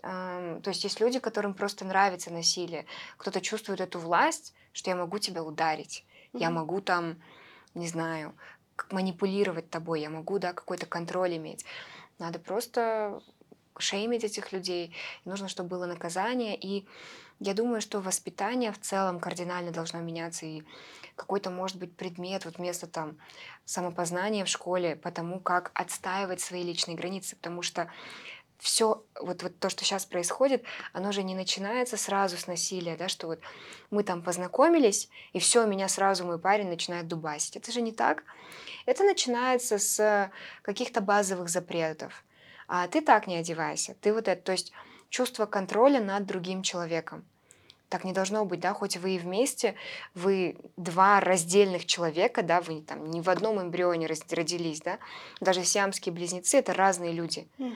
[0.01, 2.86] То есть есть люди, которым просто нравится насилие.
[3.17, 6.39] Кто-то чувствует эту власть, что я могу тебя ударить, mm-hmm.
[6.39, 7.21] я могу там,
[7.73, 8.34] не знаю,
[8.91, 11.65] манипулировать тобой, я могу, да, какой-то контроль иметь.
[12.17, 13.21] Надо просто
[13.82, 16.58] шеймить этих людей, нужно, чтобы было наказание.
[16.58, 16.86] И
[17.39, 20.46] я думаю, что воспитание в целом кардинально должно меняться.
[20.46, 20.63] И
[21.15, 23.18] какой-то, может быть, предмет вот вместо там
[23.65, 27.36] самопознания в школе по тому, как отстаивать свои личные границы.
[27.36, 27.89] Потому что
[28.60, 33.08] все, вот, вот то, что сейчас происходит, оно же не начинается сразу с насилия, да,
[33.08, 33.39] что вот
[33.89, 37.56] мы там познакомились, и все, меня сразу мой парень начинает дубасить.
[37.56, 38.24] Это же не так.
[38.86, 40.30] Это начинается с
[40.62, 42.24] каких-то базовых запретов
[42.69, 44.71] а ты так не одевайся, ты вот это, то есть
[45.10, 47.25] чувство контроля над другим человеком.
[47.89, 49.73] Так не должно быть, да, хоть вы и вместе,
[50.13, 54.99] вы два раздельных человека, да, вы там не в одном эмбрионе родились, да,
[55.41, 57.47] даже сиамские близнецы— это разные люди.
[57.58, 57.73] Угу.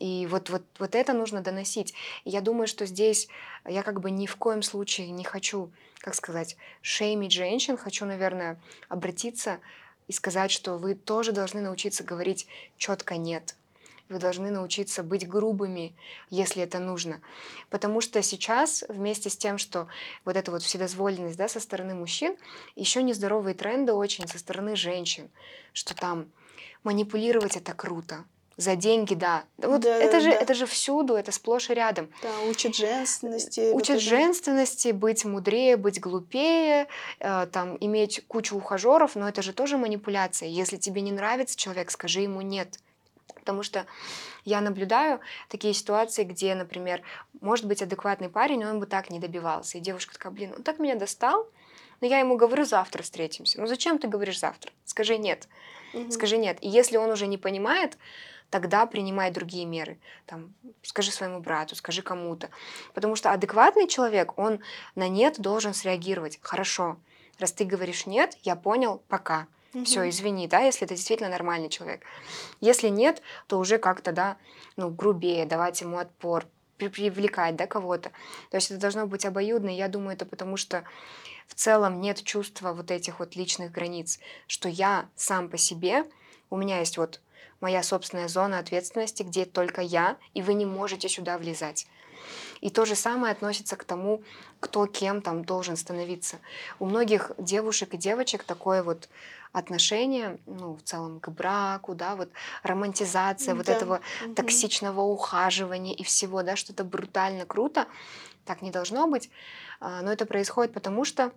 [0.00, 1.94] И вот, вот, вот это нужно доносить.
[2.24, 3.28] И я думаю, что здесь
[3.64, 8.60] я как бы ни в коем случае не хочу, как сказать, шеймить женщин, хочу, наверное,
[8.88, 9.60] обратиться
[10.08, 13.54] и сказать, что вы тоже должны научиться говорить четко «нет»,
[14.08, 15.94] вы должны научиться быть грубыми,
[16.30, 17.20] если это нужно.
[17.70, 19.88] Потому что сейчас вместе с тем, что
[20.24, 22.36] вот эта вот вседозволенность да, со стороны мужчин,
[22.74, 25.30] еще нездоровые тренды очень со стороны женщин,
[25.72, 26.26] что там
[26.84, 28.24] манипулировать это круто,
[28.56, 29.44] за деньги, да.
[29.58, 30.36] Вот да, это, же, да.
[30.36, 32.08] это же всюду, это сплошь и рядом.
[32.22, 33.72] Да, учат женственности.
[33.72, 36.88] Учат вот женственности, быть мудрее, быть глупее,
[37.20, 40.48] э, там, иметь кучу ухажеров, но это же тоже манипуляция.
[40.48, 42.78] Если тебе не нравится человек, скажи ему нет.
[43.46, 43.86] Потому что
[44.44, 47.02] я наблюдаю такие ситуации, где, например,
[47.40, 49.78] может быть адекватный парень, но он бы так не добивался.
[49.78, 51.48] И девушка такая, блин, он так меня достал,
[52.00, 53.60] но я ему говорю, завтра встретимся.
[53.60, 54.72] Ну зачем ты говоришь завтра?
[54.84, 55.46] Скажи нет.
[55.94, 56.10] Угу.
[56.10, 56.58] Скажи нет.
[56.60, 57.96] И если он уже не понимает,
[58.50, 60.00] тогда принимай другие меры.
[60.26, 62.50] Там, скажи своему брату, скажи кому-то.
[62.94, 64.58] Потому что адекватный человек, он
[64.96, 66.40] на нет должен среагировать.
[66.42, 66.96] Хорошо,
[67.38, 69.46] раз ты говоришь нет, я понял, пока.
[69.84, 70.08] Все, Мгм.
[70.10, 72.02] извини, да, если это действительно нормальный человек.
[72.60, 74.36] Если нет, то уже как-то, да,
[74.76, 76.46] ну, грубее, давать ему отпор,
[76.78, 78.10] при- привлекать, да, кого-то.
[78.50, 79.70] То есть это должно быть обоюдно.
[79.70, 80.84] Я думаю, это потому что
[81.46, 86.04] в целом нет чувства вот этих вот личных границ, что я сам по себе,
[86.50, 87.20] у меня есть вот
[87.60, 91.86] моя собственная зона ответственности, где только я, и вы не можете сюда влезать.
[92.60, 94.22] И то же самое относится к тому,
[94.60, 96.38] кто кем там должен становиться.
[96.78, 99.08] У многих девушек и девочек такое вот
[99.52, 102.28] отношение, ну, в целом к браку, да, вот
[102.62, 103.72] романтизация вот Да.
[103.72, 104.34] этого Мгм.
[104.34, 107.86] токсичного ухаживания и всего, да, что-то брутально круто.
[108.44, 109.30] Так не должно быть.
[109.80, 111.32] А, Но это происходит потому, что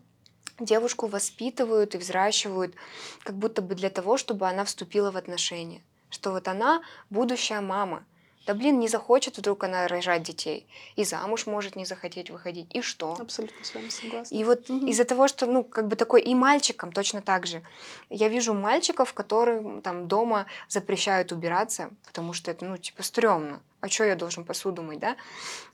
[0.59, 2.75] девушку воспитывают и взращивают
[3.23, 5.81] как будто бы для того, чтобы она вступила в отношения.
[6.09, 8.03] Что вот она будущая мама.
[8.49, 10.65] Да блин, не захочет вдруг она рожать детей.
[10.95, 12.65] И замуж может не захотеть выходить.
[12.75, 13.15] И что?
[13.19, 14.35] Абсолютно с вами согласна.
[14.35, 14.87] И вот Мгм.
[14.87, 17.61] из-за того, что, ну, как бы такой, и мальчикам точно так же.
[18.09, 23.61] Я вижу мальчиков, которым там дома запрещают убираться, потому что это, ну, типа, стрёмно.
[23.81, 25.15] А что я должен посуду мыть, да?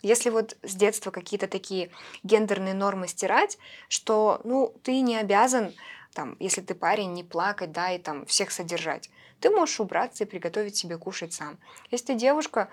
[0.01, 1.91] Если вот с детства какие-то такие
[2.23, 3.57] гендерные нормы стирать,
[3.87, 5.73] что, ну, ты не обязан,
[6.13, 9.09] там, если ты парень, не плакать, да, и там всех содержать.
[9.39, 11.57] Ты можешь убраться и приготовить себе кушать сам.
[11.91, 12.69] Если ты девушка,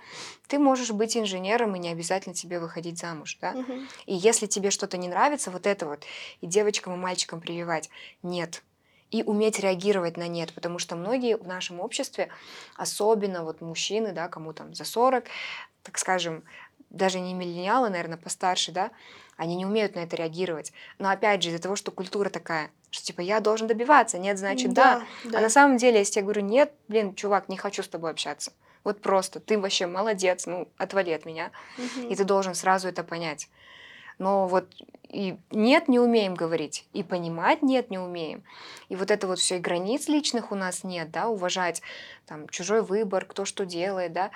[0.48, 3.52] ты можешь быть инженером, и не обязательно тебе выходить замуж, да?
[3.52, 3.88] Мгм.
[4.06, 6.04] И если тебе что-то не нравится, вот это вот,
[6.40, 7.90] и девочкам, и мальчикам прививать
[8.22, 8.62] нет.
[9.10, 12.30] И уметь реагировать на нет, потому что многие в нашем обществе,
[12.76, 15.26] особенно вот мужчины, да, кому там за 40,
[15.82, 16.44] так скажем,
[16.92, 18.90] даже не миллениалы, наверное, постарше, да,
[19.36, 20.72] они не умеют на это реагировать.
[20.98, 24.72] Но опять же, из-за того, что культура такая, что типа я должен добиваться, нет, значит
[24.72, 25.02] да.
[25.24, 25.38] да.
[25.38, 28.52] А на самом деле, если я говорю, нет, блин, чувак, не хочу с тобой общаться.
[28.84, 31.50] Вот просто, ты вообще молодец, ну, отвали от меня.
[31.78, 32.08] Мгм.
[32.08, 33.48] И ты должен сразу это понять.
[34.18, 34.66] Но вот
[35.12, 38.42] и нет, не умеем говорить, и понимать нет, не умеем.
[38.88, 41.82] И вот это вот все, и границ личных у нас нет, да, уважать
[42.26, 44.30] там чужой выбор, кто что делает, да.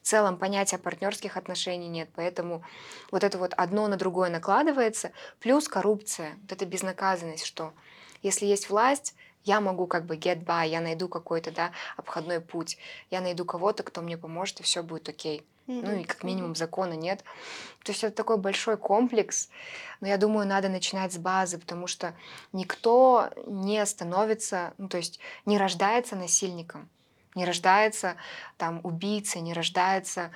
[0.00, 2.64] В целом понятия партнерских отношений нет, поэтому
[3.10, 7.74] вот это вот одно на другое накладывается, плюс коррупция, вот эта безнаказанность, что
[8.22, 9.14] если есть власть,
[9.44, 12.78] я могу как бы get by, я найду какой-то, да, обходной путь,
[13.10, 15.44] я найду кого-то, кто мне поможет, и все будет окей.
[15.66, 17.22] Ну и как минимум закона нет.
[17.84, 19.48] То есть это такой большой комплекс,
[20.00, 22.14] но я думаю, надо начинать с базы, потому что
[22.52, 26.88] никто не становится, ну то есть не рождается насильником,
[27.34, 28.16] не рождается
[28.56, 30.30] там убийцей, не рождается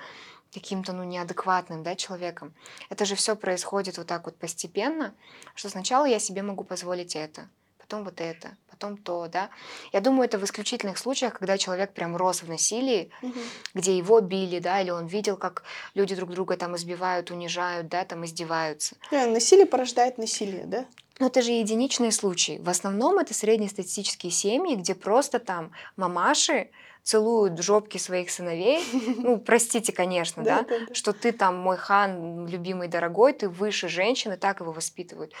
[0.53, 2.53] каким-то ну неадекватным да, человеком.
[2.89, 5.13] Это же все происходит вот так вот постепенно,
[5.55, 7.49] что сначала я себе могу позволить это,
[7.87, 9.49] потом вот это, потом то, да.
[9.93, 13.39] Я думаю, это в исключительных случаях, когда человек прям рос в насилии, Мгм.
[13.73, 15.63] где его били, да, или он видел, как
[15.95, 18.95] люди друг друга там избивают, унижают, да, там издеваются.
[19.11, 20.85] Э, Насилие порождает насилие, да?
[21.19, 22.59] Но это же единичные случаи.
[22.61, 26.69] В основном это среднестатистические семьи, где просто там мамаши
[27.07, 28.83] целуют жопки своих сыновей.
[29.17, 30.93] Ну, простите, конечно, да, Да, да, да.
[30.93, 35.31] что ты там мой хан, любимый, дорогой, ты выше женщины, так его воспитывают.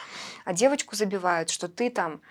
[0.45, 2.21] А девочку забивают, что ты там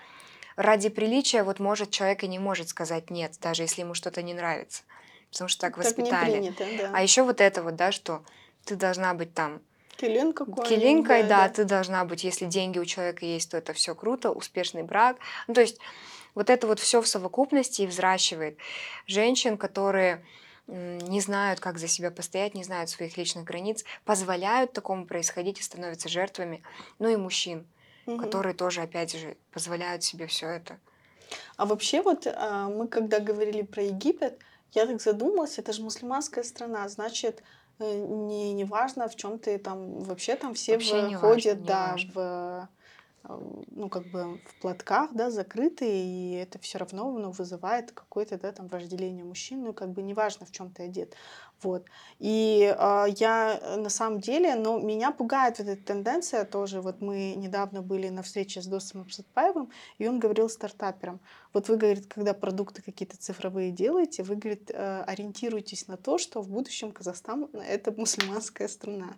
[0.57, 4.33] ради приличия, вот может человек и не может сказать нет, даже если ему что-то не
[4.33, 4.83] нравится.
[5.31, 6.39] Потому что так воспитали.
[6.39, 6.91] принято, да.
[6.95, 8.23] А еще вот это вот, да, что
[8.65, 9.61] ты должна быть там
[9.99, 13.95] Килин какой килинкой, да, ты должна быть, если деньги у человека есть, то это все
[13.95, 15.17] круто, успешный брак.
[15.47, 15.79] Ну, то есть
[16.37, 18.59] вот это вот все в совокупности и взращивает
[19.09, 20.25] женщин, которые
[20.69, 25.63] не знают, как за себя постоять, не знают своих личных границ, позволяют такому происходить и
[25.63, 26.63] становятся жертвами.
[26.99, 27.67] Ну и мужчин,
[28.07, 28.21] Мгм.
[28.21, 30.79] которые тоже, опять же, позволяют себе все это.
[31.57, 34.41] А вообще вот а, мы когда говорили про Египет,
[34.73, 37.43] я так задумалась, это же мусульманская страна, значит,
[37.79, 41.67] э, не, не важно, в чем ты там, вообще там все Вообще не ходят, важно,
[41.67, 42.13] да, важно.
[42.13, 42.69] в
[43.29, 48.53] ну, как бы в платках, да, закрытые, и это все равно ну, вызывает какое-то, да,
[48.53, 51.15] там, вожделение мужчин, ну, как бы неважно, в чем ты одет.
[51.63, 51.87] Вот.
[52.19, 56.81] И а, я э, на самом деле, ну, меня пугает вот эта тенденция тоже.
[56.83, 61.21] Вот мы недавно были на встрече с Досом Абсатпаевым, и он говорил стартаперам,
[61.57, 66.43] вот вы, говорит, когда продукты какие-то цифровые делаете, вы, говорит, э, ориентируйтесь на то, что
[66.43, 69.15] в будущем Казахстан— это мусульманская страна.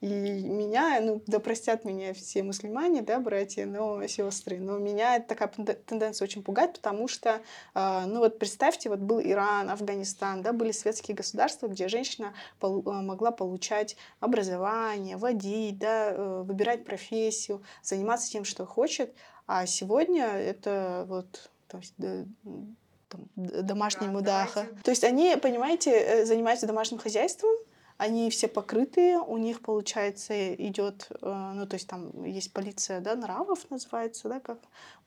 [0.00, 5.48] И меня, ну, да простят меня все мусульмане, да, братья, но сестры, но меня такая
[5.48, 7.42] тенденция очень пугает, потому что,
[7.74, 12.82] а, ну вот представьте, вот был Иран, Афганистан, да, были светские государства, где женщина полу-
[12.86, 19.14] а, могла получать образование, водить, да, э, выбирать профессию, заниматься тем, что хочет,
[19.46, 24.60] а сегодня это вот, то есть, там, д- домашний Да, мудаха.
[24.62, 24.82] давайте.
[24.82, 27.50] То есть они, понимаете, э, занимаются домашним хозяйством,
[27.98, 33.14] они все покрытые, у них, получается, идет, э, ну, то есть там есть полиция, да,
[33.14, 34.58] нравов называется, да, как,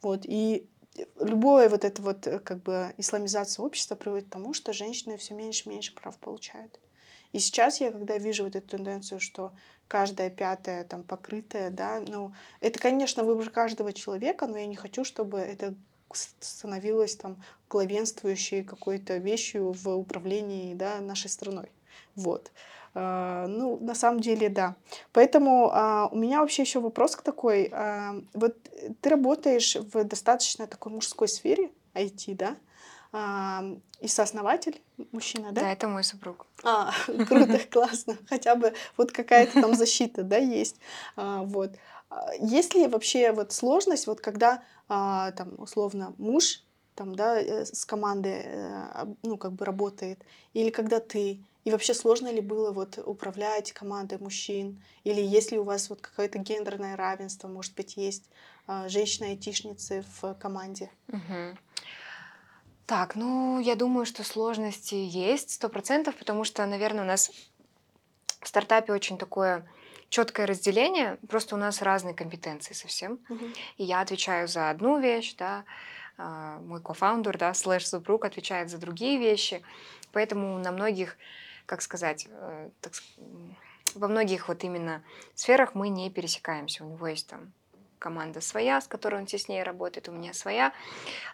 [0.02, 0.68] вот, и
[1.20, 5.34] любое вот это вот э, как бы исламизация общества приводит к тому, что женщины все
[5.34, 6.80] меньше и меньше прав получают.
[7.32, 9.52] И сейчас я, когда вижу вот эту тенденцию, что
[9.88, 15.04] каждая пятая там покрытая, да, ну, это, конечно, выбор каждого человека, но я не хочу,
[15.04, 15.76] чтобы это
[16.14, 21.72] становилось там главенствующей какой-то вещью в управлении, да, нашей страной.
[22.16, 22.52] Вот.
[22.96, 24.76] А, ну, на самом деле, да.
[25.12, 27.70] Поэтому а, у меня вообще еще вопрос такой.
[27.74, 28.56] А, вот
[29.02, 32.56] ты работаешь в достаточно такой мужской сфере IT, да?
[33.12, 33.64] А,
[34.00, 34.82] и сооснователь
[35.12, 35.62] мужчина, да?
[35.62, 36.48] Да, это мой супруг.
[36.64, 36.92] А,
[37.28, 38.18] круто, классно.
[38.30, 40.78] Хотя бы вот какая-то там защита, да, есть.
[41.18, 41.72] А, вот.
[42.10, 46.62] А, есть ли вообще вот сложность, вот когда а, там условно муж
[46.96, 50.24] там, да, э, с командой, э, ну, как бы работает,
[50.54, 54.82] или когда ты, и вообще сложно ли было вот управлять командой мужчин?
[55.04, 58.30] Или есть ли у вас вот какое-то гендерное равенство, может быть, есть
[58.68, 60.92] а, женщины-айтишницы в команде?
[61.10, 61.58] Угу.
[62.86, 67.32] Так, ну, я думаю, что сложности есть сто процентов, потому что, наверное, у нас
[68.42, 69.68] в стартапе очень такое
[70.10, 73.20] четкое разделение, просто у нас разные компетенции совсем.
[73.28, 73.54] Мгм.
[73.78, 75.66] И я отвечаю за одну вещь, да,
[76.18, 79.64] а, мой кофаундер, да, слэш супруг отвечает за другие вещи.
[80.12, 81.18] Поэтому на многих,
[81.66, 82.94] как сказать, э, так
[83.96, 85.04] во многих вот именно
[85.34, 86.84] сферах мы не пересекаемся.
[86.84, 87.54] У него есть там
[88.00, 90.74] команда своя, с которой он теснее работает, у меня своя.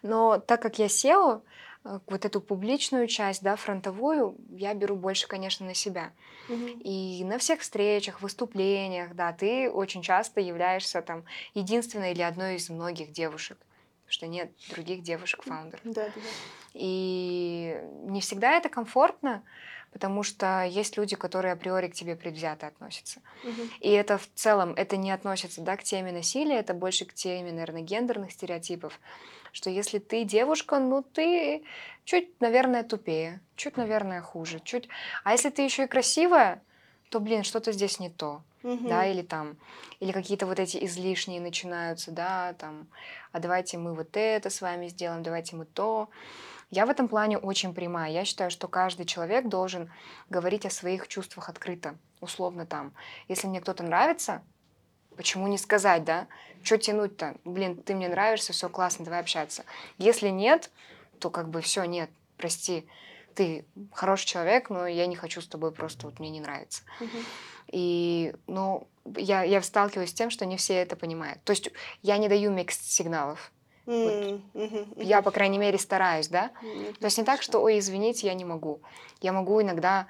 [0.03, 1.41] Но так как я SEO,
[1.83, 6.13] э, вот эту публичную часть, да, фронтовую, я беру больше, конечно, на себя.
[6.47, 6.79] Мгм.
[6.83, 12.69] И на всех встречах, выступлениях, да, ты очень часто являешься там единственной или одной из
[12.69, 15.81] многих девушек, потому что нет других девушек-фаундеров.
[15.83, 16.21] Да, да, да.
[16.73, 19.43] И не всегда это комфортно,
[19.91, 23.21] потому что есть люди, которые априори к тебе предвзято относятся.
[23.43, 23.69] Мгм.
[23.79, 27.51] И это в целом, это не относится да, к теме насилия, это больше к теме,
[27.51, 28.99] наверное, гендерных стереотипов,
[29.51, 31.63] что если ты девушка, ну ты
[32.05, 34.87] чуть, наверное, тупее, чуть, наверное, хуже, чуть.
[35.23, 36.61] А если ты еще и красивая,
[37.09, 38.87] то, блин, что-то здесь не то, Мгм.
[38.87, 39.57] да, или там,
[39.99, 42.87] или какие-то вот эти излишние начинаются, да, там,
[43.31, 46.09] а давайте мы вот это с вами сделаем, давайте мы то.
[46.71, 48.11] Я в этом плане очень прямая.
[48.11, 49.91] Я считаю, что каждый человек должен
[50.29, 52.93] говорить о своих чувствах открыто, условно там.
[53.27, 54.41] Если мне кто-то нравится,
[55.17, 56.27] почему не сказать, да?
[56.63, 57.35] Что тянуть-то?
[57.43, 59.65] Блин, ты мне нравишься, все классно, давай общаться.
[59.97, 60.71] Если нет,
[61.19, 62.87] то как бы все, нет, прости,
[63.35, 66.83] ты хороший человек, но я не хочу с тобой просто, вот мне не нравится.
[67.67, 71.43] И, ну, я, я сталкиваюсь с тем, что не все это понимают.
[71.43, 71.69] То есть
[72.01, 73.51] я не даю микс сигналов.
[73.87, 75.23] М, мгм, Я, мгм.
[75.23, 76.51] по крайней мере, стараюсь, да?
[76.61, 78.81] Нет, То есть не так, что, ой, извините, я не могу.
[79.21, 80.07] Я могу иногда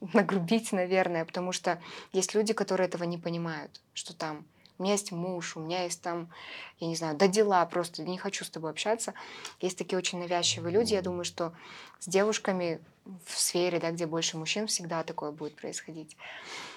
[0.14, 1.80] нагрубить, наверное, потому что
[2.12, 4.46] есть люди, которые этого не понимают, что там
[4.78, 6.30] у меня есть муж, у меня есть там,
[6.78, 9.12] я не знаю, да дела просто, не хочу с тобой общаться.
[9.60, 10.94] Есть такие очень навязчивые люди.
[10.94, 11.52] Я думаю, что
[11.98, 12.80] с девушками
[13.26, 16.16] в сфере, да, где больше мужчин, всегда такое будет происходить.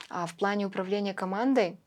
[0.09, 1.77] А в плане управления командой,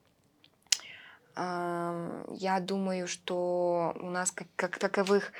[1.36, 5.32] я думаю, что у нас как, как таковых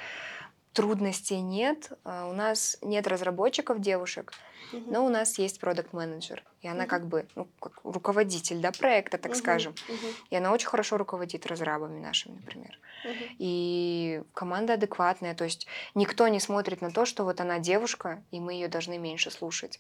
[0.73, 1.93] трудностей нет.
[2.05, 4.33] А, У нас нет разработчиков девушек,
[4.73, 4.93] Мгм.
[4.93, 6.89] но у нас есть продукт менеджер И она Мгм.
[6.89, 9.75] как бы ну, как руководитель да, проекта, так Мгм, скажем.
[9.89, 12.79] мгм, И она очень хорошо руководит разрабами нашими, например.
[13.05, 13.37] мгм.
[13.39, 18.41] И команда адекватная, то есть никто не смотрит на то, что вот она девушка, и
[18.41, 19.79] мы ее должны меньше слушать.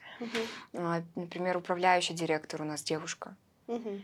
[0.74, 3.36] А, Например, управляющий директор у нас девушка.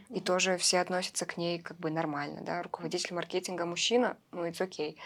[0.09, 4.61] И тоже все относятся к ней как бы нормально, да, руководитель маркетинга мужчина, ну, it's
[4.61, 4.99] окей.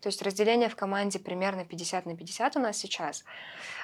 [0.00, 3.24] То есть разделение в команде примерно 50 на 50 у нас сейчас.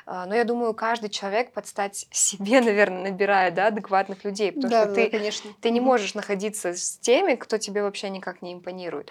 [0.07, 4.71] А, Но я думаю, каждый человек под стать себе, наверное, набирает, да, адекватных людей, потому
[4.71, 5.51] Да, что да, ты, конечно.
[5.61, 9.11] ты не можешь находиться с теми, кто тебе вообще никак не импонирует.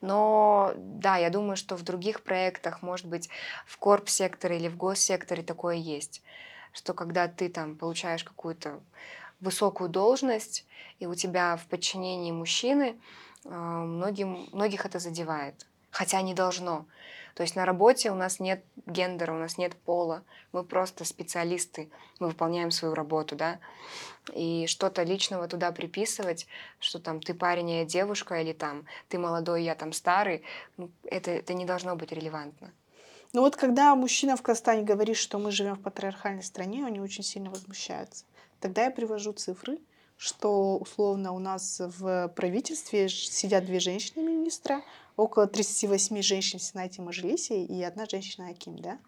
[0.00, 3.28] Но да, я думаю, что в других проектах, может быть,
[3.66, 6.22] в корп-секторе или в госсекторе такое есть,
[6.72, 8.80] что когда ты там получаешь какую-то
[9.40, 10.66] высокую должность,
[10.98, 12.98] и у тебя в подчинении мужчины,
[13.44, 15.66] а, многим, многих это задевает.
[15.90, 16.86] Хотя не должно.
[17.34, 20.22] То есть на работе у нас нет гендера, у нас нет пола.
[20.52, 23.58] Мы просто специалисты, мы выполняем свою работу, да.
[24.32, 26.46] И что-то личного туда приписывать,
[26.80, 30.42] что там ты парень, а я девушка, или там ты молодой, я там старый,
[30.78, 32.72] ну, это, это не должно быть релевантно.
[33.34, 37.22] Ну вот когда мужчина в Казахстане говорит, что мы живем в патриархальной стране, они очень
[37.22, 38.24] сильно возмущаются.
[38.60, 39.78] Тогда я привожу цифры,
[40.16, 44.82] что условно у нас в правительстве сидят две женщины-министра,
[45.16, 48.98] около 38 женщин в Сенате Мажилисе и одна женщина Аким, да?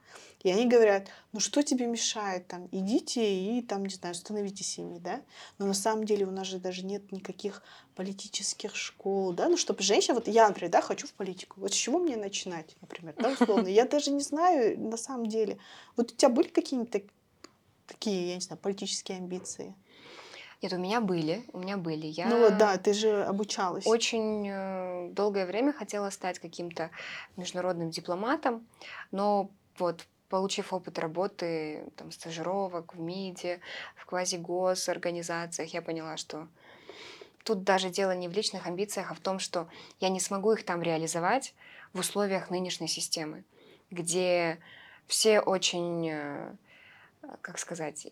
[0.43, 4.99] И они говорят, ну что тебе мешает, там, идите и там, не знаю, становите семьи,
[4.99, 5.21] да?
[5.59, 7.63] Но на самом деле у нас же даже нет никаких
[7.95, 9.49] политических школ, да?
[9.49, 11.61] Ну, чтобы женщина, вот я, например, да, хочу в политику.
[11.61, 13.69] Вот с чего мне начинать, например, да, условно?
[13.69, 15.59] Я даже не знаю на самом деле.
[15.97, 16.91] Вот у тебя были какие-нибудь
[17.89, 19.75] такие, я не знаю, политические амбиции?
[20.63, 22.07] Нет, у меня были, у меня были.
[22.07, 23.87] Я Ну вот, да, ты же обучалась.
[23.87, 26.91] очень э, долгое время хотела стать каким-то
[27.37, 28.67] международным дипломатом,
[29.13, 33.61] но вот получив опыт работы, там, стажировок в МИДе,
[33.97, 36.49] в квазигос организациях, я поняла, что
[37.45, 39.69] тут даже дело не в личных амбициях, а в том, что
[40.01, 41.55] я не смогу их там реализовать
[41.93, 43.45] в условиях нынешней системы,
[43.91, 44.59] где
[45.07, 46.53] все очень, э,
[47.43, 48.07] как сказать,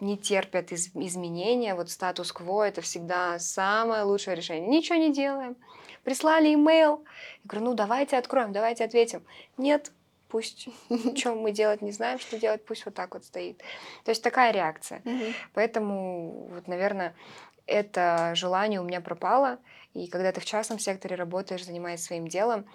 [0.00, 1.74] не терпят из- изменения.
[1.74, 4.68] Вот статус-кво это всегда самое лучшее решение.
[4.68, 5.56] Ничего не делаем.
[6.02, 7.04] Прислали имейл.
[7.44, 9.22] Я говорю, ну давайте откроем, давайте ответим.
[9.56, 9.92] Нет,
[10.28, 10.68] пусть
[11.16, 13.58] что мы делать не знаем, что делать, пусть вот так вот стоит.
[14.04, 15.02] То есть такая реакция.
[15.54, 17.14] Поэтому, вот, наверное,
[17.66, 19.58] это желание у меня пропало.
[19.94, 22.66] И когда ты в частном секторе работаешь, занимаешься своим делом,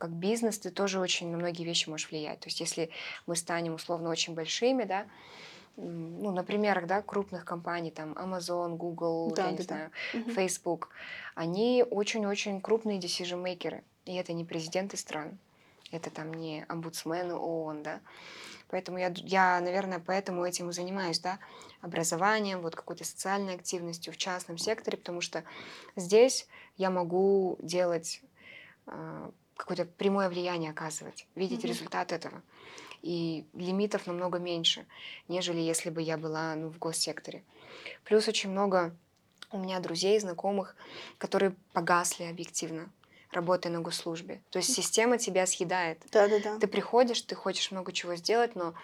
[0.00, 2.40] как бизнес, ты тоже очень на многие вещи можешь влиять.
[2.40, 2.90] То есть если
[3.26, 5.06] мы станем условно очень большими, да,
[5.76, 9.64] ну, на примерах, да, крупных компаний, там, Amazon, Google, Да, я не да, да.
[9.64, 9.90] знаю.
[10.34, 10.88] Facebook,
[11.34, 13.82] они очень-очень крупные decision-мейкеры.
[14.06, 15.38] И это не президенты стран,
[15.92, 18.00] это там не омбудсмены ООН, да.
[18.68, 21.38] Поэтому я, я, наверное, поэтому этим и занимаюсь, да,
[21.82, 25.44] образованием, вот какой-то социальной активностью в частном секторе, потому что
[25.96, 26.46] здесь
[26.76, 28.22] я могу делать
[28.86, 29.30] а,
[29.60, 31.68] какое-то прямое влияние оказывать, видеть Мгм.
[31.68, 32.42] результат этого.
[33.02, 34.86] И лимитов намного меньше,
[35.28, 37.44] нежели если бы я была ну, в госсекторе.
[38.04, 38.96] Плюс очень много
[39.52, 40.76] у меня друзей, знакомых,
[41.18, 42.90] которые погасли объективно,
[43.32, 44.40] работая на госслужбе.
[44.50, 46.02] То есть система тебя съедает.
[46.10, 46.58] Да-да-да.
[46.58, 48.74] Ты приходишь, ты хочешь много чего сделать, но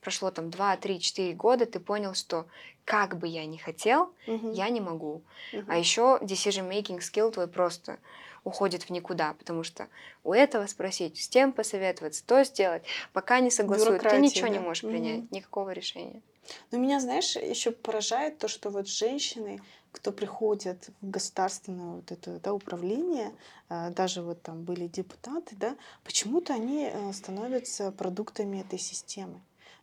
[0.00, 2.46] прошло там 2, 3, 4 года, ты понял, что
[2.84, 4.52] как бы я ни хотел, Мгм.
[4.52, 5.22] я не могу.
[5.52, 5.64] Мгм.
[5.68, 7.98] А еще decision-making skill твой просто
[8.44, 9.88] уходит в никуда, потому что
[10.24, 12.82] у этого спросить, с тем посоветоваться, то сделать,
[13.12, 14.64] пока не согласуют, ты ничего не да?
[14.64, 14.92] можешь Мгм.
[14.92, 16.22] принять, никакого решения.
[16.70, 19.60] Но меня, знаешь, еще поражает то, что вот женщины,
[19.92, 23.32] кто приходят в государственное вот это да, управление,
[23.68, 29.40] а, даже вот там были депутаты, да, почему-то они э, становятся продуктами этой системы.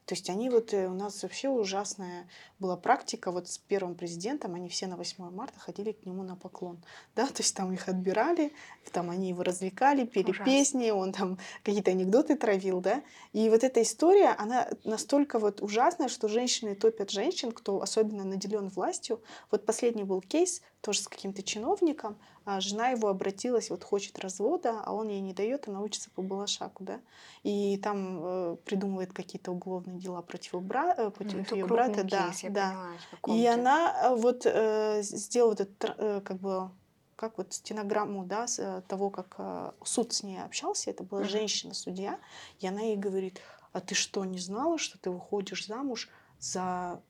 [0.08, 2.30] То есть они вот, э, у нас вообще ужасная
[2.60, 6.38] была практика, вот с первым президентом, они все на 8 марта ходили к нему на
[6.38, 6.82] поклон,
[7.16, 8.54] да, то есть там их отбирали,
[8.94, 10.46] там они его развлекали, пели Ужасно.
[10.46, 13.04] песни, он там какие-то анекдоты травил, да,
[13.34, 18.70] и вот эта история, она настолько вот ужасная, что женщины топят женщин, кто особенно наделен
[18.70, 19.22] властью.
[19.52, 24.82] Вот последний был кейс тоже с каким-то чиновником, а жена его обратилась, вот хочет развода,
[24.86, 27.02] а он ей не дает, она учится по Балашаку, да,
[27.44, 32.06] и там э, придумывает какие-то уголовные дела против, бра- э, Ну, против это ее брата,
[32.06, 32.88] да, кейс, да.
[33.12, 36.72] каком И она э, вот э, сделала этот, э, как бы,
[37.18, 41.20] как вот стенограмму, да, с, э, того, как э, суд с ней общался, это была
[41.20, 41.30] Мгм.
[41.30, 42.18] женщина-судья,
[42.60, 43.42] и она ей говорит,
[43.74, 46.08] а ты что, не знала, что ты выходишь замуж
[46.40, 47.02] за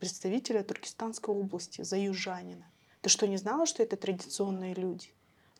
[0.00, 2.66] представителя Туркестанской области, за южанина?
[3.02, 5.08] Ты что, не знала, что это традиционные люди?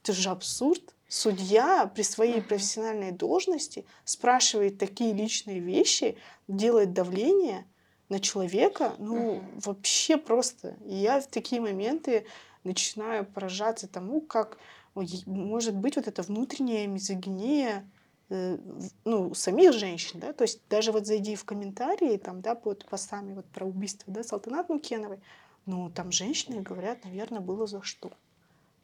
[0.03, 0.95] Это же абсурд.
[1.09, 6.16] Судья при своей профессиональной должности спрашивает такие личные вещи,
[6.49, 7.66] делает давление
[8.09, 10.76] на человека, ну, вообще просто.
[10.86, 12.26] И я в такие моменты
[12.64, 14.59] начинаю поражаться тому, как
[14.95, 17.88] может быть вот эта внутренняя мизогиния
[18.28, 18.59] э,
[19.05, 23.34] ну, самих женщин, да, то есть даже вот зайди в комментарии, там, да, под постами
[23.34, 25.20] вот про убийство, да, Салтанат Мукеновой,
[25.66, 28.12] ну, там женщины говорят, наверное, было за что.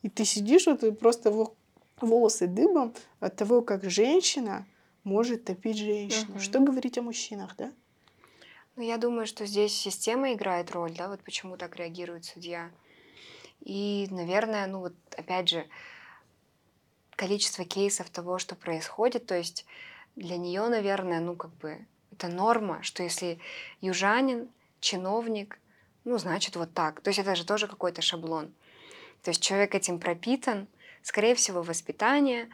[0.02, 1.54] И ты сидишь, вот и просто во-
[2.00, 4.66] волосы дыбом от того, как женщина
[5.04, 6.32] может топить женщину.
[6.32, 6.40] Мгм.
[6.40, 7.72] Что говорить о мужчинах, да?
[8.76, 12.70] Ну, я думаю, что здесь система играет роль, да, вот почему так реагирует судья.
[13.60, 15.66] И, наверное, ну вот опять же,
[17.16, 19.66] количество кейсов того, что происходит, то есть
[20.14, 23.40] для нее, наверное, ну как бы это норма, что если
[23.80, 24.48] южанин,
[24.80, 25.58] чиновник,
[26.08, 27.00] ну значит вот так.
[27.00, 28.52] То есть это же тоже какой-то шаблон.
[29.22, 30.66] То есть человек этим пропитан,
[31.02, 32.48] скорее всего, воспитание,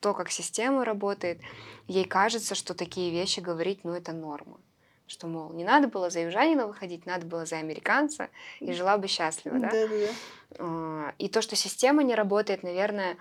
[0.00, 1.40] то, как система работает.
[1.86, 4.58] Ей кажется, что такие вещи говорить, ну это норма.
[5.06, 8.28] Что, мол, не надо было за южанина выходить, надо было за американца,
[8.60, 9.70] и жила бы счастливо, да?
[9.70, 10.12] Да-да-да.
[10.58, 13.16] А, И то, что система не работает, наверное,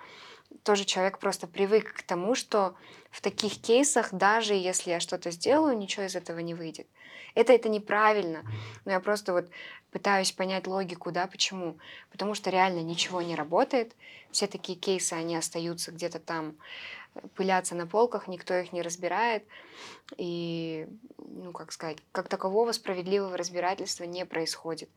[0.64, 2.76] тоже человек просто привык к тому, что
[3.10, 6.88] в таких кейсах, даже если я что-то сделаю, ничего из этого не выйдет.
[7.36, 8.44] Это, это неправильно.
[8.86, 9.50] Но я просто вот
[9.92, 11.78] пытаюсь понять логику, да, почему.
[12.12, 13.96] Потому что реально ничего не работает.
[14.32, 16.56] Все такие кейсы, они остаются где-то там,
[17.16, 19.44] э, пылятся на полках, никто их не разбирает.
[20.18, 24.90] И, ну, как сказать, как такового справедливого разбирательства не происходит.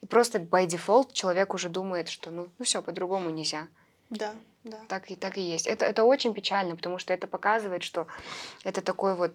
[0.00, 3.68] И просто by default человек уже думает, что ну, ну все, по-другому нельзя.
[4.10, 4.78] Да, да.
[4.88, 5.66] Так и, так и есть.
[5.66, 8.06] Это, это очень печально, потому что это показывает, что
[8.62, 9.34] это такой вот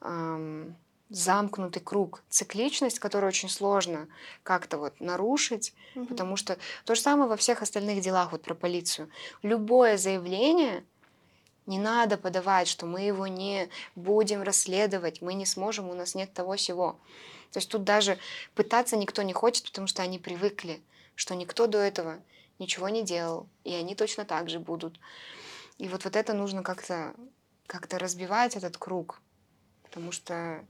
[0.00, 0.74] эм,
[1.10, 4.08] замкнутый круг, цикличность, которую очень сложно
[4.42, 6.06] как-то вот нарушить, Мгм.
[6.06, 9.08] потому что то же самое во всех остальных делах вот про полицию.
[9.42, 10.84] Любое заявление
[11.66, 16.32] не надо подавать, что мы его не будем расследовать, мы не сможем, у нас нет
[16.32, 16.98] того всего.
[17.52, 18.18] То есть тут даже
[18.54, 20.80] пытаться никто не хочет, потому что они привыкли,
[21.14, 22.20] что никто до этого
[22.58, 24.98] ничего не делал, и они точно так же будут.
[25.78, 27.14] И вот, вот это нужно как-то
[27.66, 29.20] как разбивать, этот круг,
[29.84, 30.64] потому что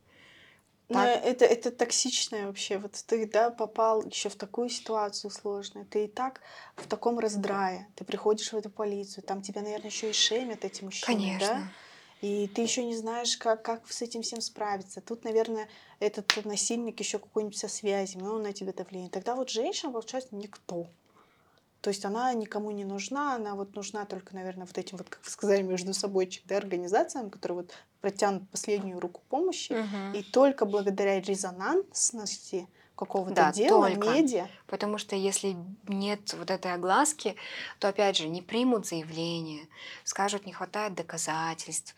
[0.88, 2.78] Но так, это, это токсичное вообще.
[2.78, 5.84] Вот ты, да, попал еще в такую ситуацию сложную.
[5.84, 6.40] Ты и так
[6.76, 7.88] в таком раздрае.
[7.94, 11.46] Ты приходишь в эту полицию, там тебя, наверное, еще и шемят эти мужчины, да?
[11.46, 11.72] конечно.
[12.20, 15.00] И ты еще не знаешь, как, как с этим всем справиться.
[15.00, 15.68] Тут, наверное,
[16.00, 19.10] этот насильник еще какой-нибудь со связями, он на тебя давление.
[19.10, 20.88] Тогда вот женщина, получается, никто.
[21.80, 25.24] То есть она никому не нужна, она вот нужна только, наверное, вот этим вот, как
[25.24, 29.72] вы сказали, между собойчик, да, организациям, которые вот протянут последнюю руку помощи.
[29.72, 30.14] Мгм.
[30.14, 32.68] И только благодаря резонансности
[32.98, 34.08] какого-то Да, дела, только.
[34.10, 35.56] медиа, Потому что если
[35.86, 37.36] нет вот этой огласки,
[37.78, 39.68] то опять же не примут заявление,
[40.02, 41.94] скажут, не хватает доказательств,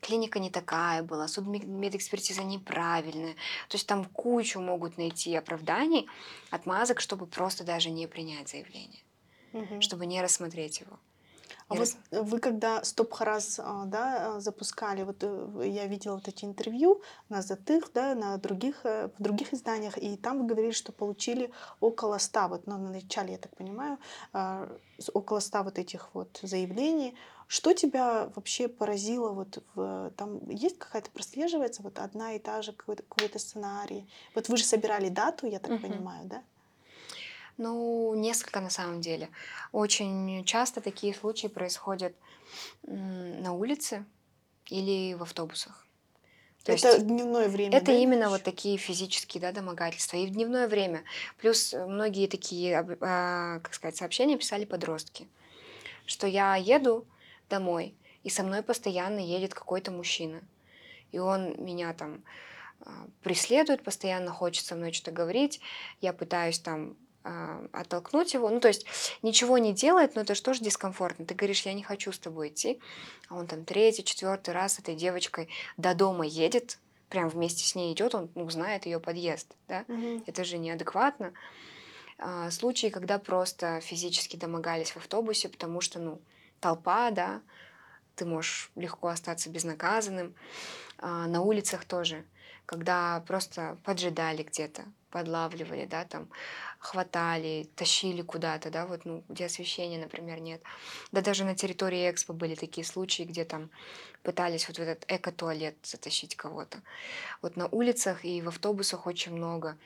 [0.00, 3.34] клиника не такая была, судмедэкспертиза неправильная.
[3.68, 6.08] То есть там кучу могут найти оправданий,
[6.50, 9.02] отмазок, чтобы просто даже не принять заявление,
[9.52, 9.80] Мгм.
[9.80, 10.98] чтобы не рассмотреть его.
[11.68, 16.44] А вот вы когда Стоп Харас а, да, запускали, вот э, я видела вот эти
[16.44, 20.90] интервью на Затых, да, на других, э, в других изданиях, и там вы говорили, что
[20.92, 23.98] получили около 100, вот ну, на начале, я так понимаю,
[24.32, 24.68] а,
[25.14, 27.16] около 100 вот этих вот заявлений.
[27.46, 29.30] Что тебя вообще поразило?
[29.30, 34.08] Вот в, там есть какая-то прослеживается вот одна и та же какой-то, какой-то сценарий?
[34.34, 35.82] Вот вы же собирали дату, я так Мгм.
[35.82, 36.42] понимаю, да?
[37.56, 39.28] Ну, несколько на самом деле.
[39.72, 42.14] Очень часто такие случаи происходят
[42.82, 44.04] на улице
[44.66, 45.86] или в автобусах.
[46.64, 50.18] То Это есть дневное время, Это да, именно вот такие физические да, домогательства.
[50.18, 51.04] И в дневное время.
[51.38, 55.26] Плюс э, многие такие, а, как сказать, сообщения писали подростки,
[56.04, 57.06] что я еду
[57.48, 57.94] домой,
[58.24, 60.42] и со мной постоянно едет какой-то мужчина.
[61.12, 62.22] И он меня там
[62.80, 65.62] а, преследует, постоянно хочет со мной что-то говорить.
[66.02, 68.48] Я пытаюсь там оттолкнуть его.
[68.48, 68.86] Ну, то есть
[69.22, 71.26] ничего не делает, но это что ж дискомфортно.
[71.26, 72.80] Ты говоришь, я не хочу с тобой идти.
[73.28, 76.78] А он там третий, четвертый раз с этой девочкой до дома едет,
[77.10, 79.54] прям вместе с ней идет, он ну, знает ее подъезд.
[79.68, 79.84] Да?
[79.88, 80.24] Мгм.
[80.26, 81.32] Это же неадекватно.
[82.18, 86.20] А, случаи, когда просто физически домогались в автобусе, потому что, ну,
[86.60, 87.42] толпа, да,
[88.14, 90.34] ты можешь легко остаться безнаказанным.
[90.98, 92.24] А, на улицах тоже,
[92.66, 96.28] когда просто поджидали где-то, подлавливали, да, там,
[96.78, 100.62] хватали, тащили куда-то, да, вот, ну, где освещения, например, нет.
[101.12, 103.70] Да даже на территории Экспо были такие случаи, где там
[104.22, 106.80] пытались вот в этот эко-туалет затащить кого-то.
[107.42, 109.76] Вот на улицах и в автобусах очень много.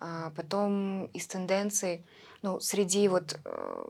[0.00, 2.04] А, потом из тенденций,
[2.42, 3.84] ну, среди вот, э,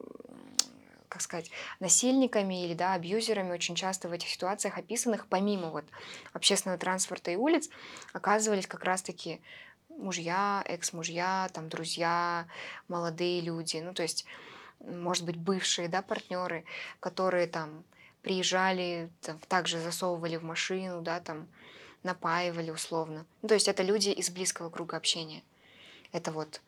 [1.09, 1.51] как сказать,
[1.81, 5.85] насильниками или, да, абьюзерами очень часто в этих ситуациях описанных, помимо вот
[6.33, 7.69] общественного транспорта и улиц,
[8.13, 9.41] оказывались как раз-таки
[9.99, 12.47] мужья, экс-мужья, там, друзья,
[12.89, 14.25] молодые люди, ну, то есть,
[14.81, 16.65] может быть, бывшие, да, партнеры,
[17.01, 17.85] которые там
[18.23, 21.49] приезжали, там, также засовывали в машину, да, там,
[22.03, 23.27] напаивали условно.
[23.43, 25.43] Ну, то есть это люди из близкого круга общения.
[26.13, 26.61] Это вот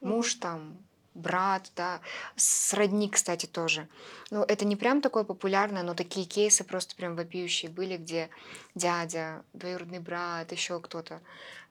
[0.00, 0.76] муж там,
[1.14, 2.00] брат, да,
[2.36, 3.88] сродни, кстати, тоже.
[4.30, 8.30] Ну, это не прям такое популярное, но такие кейсы просто прям вопиющие были, где
[8.74, 11.20] дядя, двоюродный брат, еще кто-то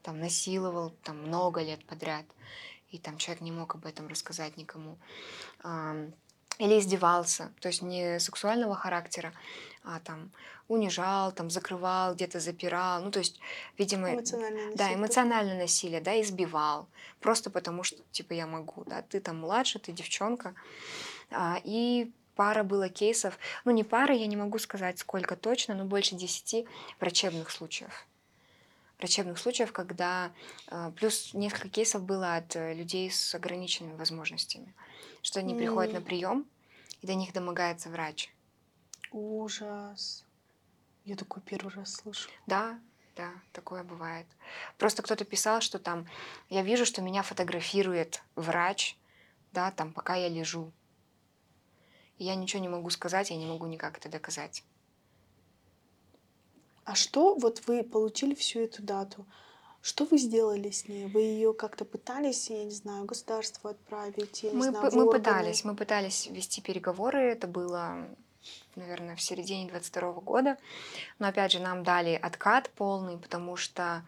[0.01, 2.25] там насиловал там много лет подряд,
[2.89, 4.97] и там человек не мог об этом рассказать никому.
[6.59, 9.33] Или издевался, то есть не сексуального характера,
[9.83, 10.31] а там
[10.67, 13.03] унижал, там закрывал, где-то запирал.
[13.03, 13.39] Ну, то есть,
[13.77, 14.95] видимо, Эмоциональное да, насилие.
[14.95, 16.87] эмоциональное насилие, да, избивал.
[17.19, 20.53] Просто потому что, типа, я могу, да, ты там младше, ты девчонка.
[21.31, 25.85] А, и пара было кейсов, ну, не пара, я не могу сказать, сколько точно, но
[25.85, 26.67] больше десяти
[26.99, 28.07] врачебных случаев.
[29.03, 30.31] Врачебных случаев, когда...
[30.67, 34.73] а, Плюс несколько кейсов было от э, людей с ограниченными возможностями.
[35.21, 36.45] Что они приходят на прием,
[37.01, 38.33] и до них домогается врач.
[39.11, 40.23] Ужас.
[41.03, 42.29] Я такой первый раз слышу.
[42.47, 42.79] Да,
[43.17, 44.25] да, такое бывает.
[44.77, 46.07] Просто кто-то писал, что там
[46.47, 48.97] я вижу, что меня фотографирует врач,
[49.51, 50.71] да, там, пока я лежу.
[52.19, 54.63] И я ничего не могу сказать, я не могу никак это доказать.
[56.85, 59.25] А что вот вы получили всю эту дату?
[59.81, 61.05] Что вы сделали с ней?
[61.07, 64.43] Вы ее как-то пытались, я не знаю, государству отправить?
[64.43, 65.19] Я не Мы, знаю, п- в мы органы?
[65.19, 68.07] пытались, мы пытались вести переговоры, это было,
[68.75, 70.57] наверное, в середине 22 года,
[71.19, 74.05] но опять же нам дали откат полный, потому что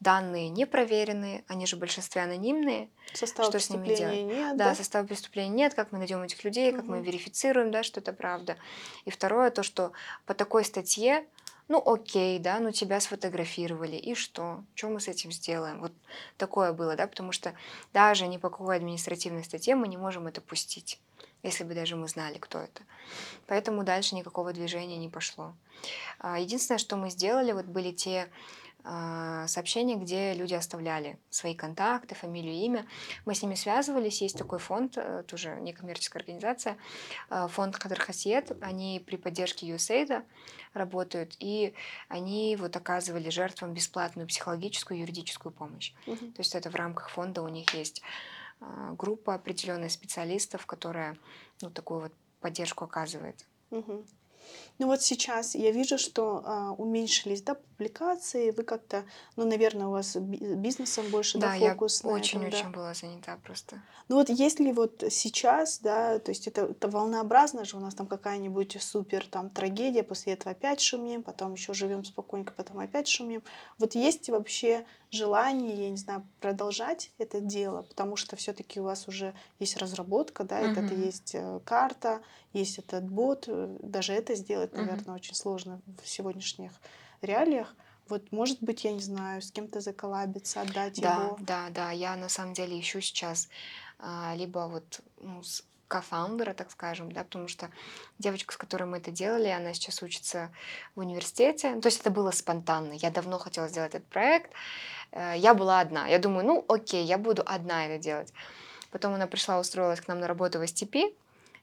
[0.00, 4.20] данные не проверены, они же в большинстве анонимные, Состава что с ними делать?
[4.22, 4.74] нет, Да, да?
[4.74, 7.06] состава преступления нет, как мы найдем этих людей, как мы Мгм.
[7.06, 8.56] верифицируем, да, что это правда.
[9.06, 9.92] И второе, то, что
[10.26, 11.26] по такой статье,
[11.68, 14.62] ну окей, да, ну тебя сфотографировали, и что?
[14.74, 15.80] Что мы с этим сделаем?
[15.80, 15.92] Вот
[16.36, 17.54] такое было, да, потому что
[17.92, 21.00] даже ни по какой административной статье мы не можем это пустить,
[21.42, 22.82] если бы даже мы знали, кто это.
[23.46, 25.54] Поэтому дальше никакого движения не пошло.
[26.18, 28.28] А, Единственное, что мы сделали, вот были те
[29.46, 32.86] сообщения, где люди оставляли свои контакты, фамилию, имя.
[33.24, 34.22] Мы с ними связывались.
[34.22, 36.76] Есть такой фонд, э, тоже некоммерческая организация,
[37.30, 38.52] э, фонд Хадр Хасиет.
[38.62, 40.22] Они при поддержке USAID
[40.72, 41.74] работают, и
[42.08, 45.92] они вот оказывали жертвам бесплатную психологическую и юридическую помощь.
[46.06, 46.32] Мгм.
[46.32, 48.02] То есть это в рамках фонда у них есть
[48.60, 51.16] а, группа определенных специалистов, которая
[51.60, 53.46] ну, такую вот поддержку оказывает.
[53.70, 54.04] Мгм.
[54.78, 59.04] Ну вот сейчас я вижу, что а, уменьшились, да, публикации, вы как-то,
[59.36, 62.46] ну, наверное, у вас би- бизнесом больше, да, Да, я фокус на этом, да.
[62.46, 63.80] очень-очень была занята просто.
[64.08, 68.06] Ну вот если вот сейчас, да, то есть это, это волнообразно же, у нас там
[68.06, 73.42] какая-нибудь супер там трагедия, после этого опять шумим, потом еще живем спокойненько, потом опять шумим.
[73.78, 74.86] Вот есть вообще
[75.16, 80.44] желание, я не знаю, продолжать это дело, потому что все-таки у вас уже есть разработка,
[80.44, 81.04] да, это, это Мгм.
[81.04, 82.20] есть э, карта,
[82.52, 86.72] есть этот бот, э, даже это сделать, наверное, очень сложно в сегодняшних
[87.22, 87.74] реалиях.
[88.08, 91.38] Вот, может быть, я не знаю, с кем-то заколабиться, отдать Да, его.
[91.40, 91.90] да, да.
[91.90, 93.48] Я на самом деле ищу сейчас
[93.98, 97.70] а, либо вот ну, с кофаундера, так скажем, да, потому что
[98.18, 100.50] девочка, с которой мы это делали, она сейчас учится
[100.94, 101.80] в университете.
[101.80, 102.92] То есть это было спонтанно.
[102.94, 104.50] Я давно хотела сделать этот проект.
[105.12, 106.06] Э, Я была одна.
[106.08, 108.32] Я думаю, ну окей, я буду одна это делать.
[108.90, 111.14] Потом она пришла, устроилась к нам на работу в STP.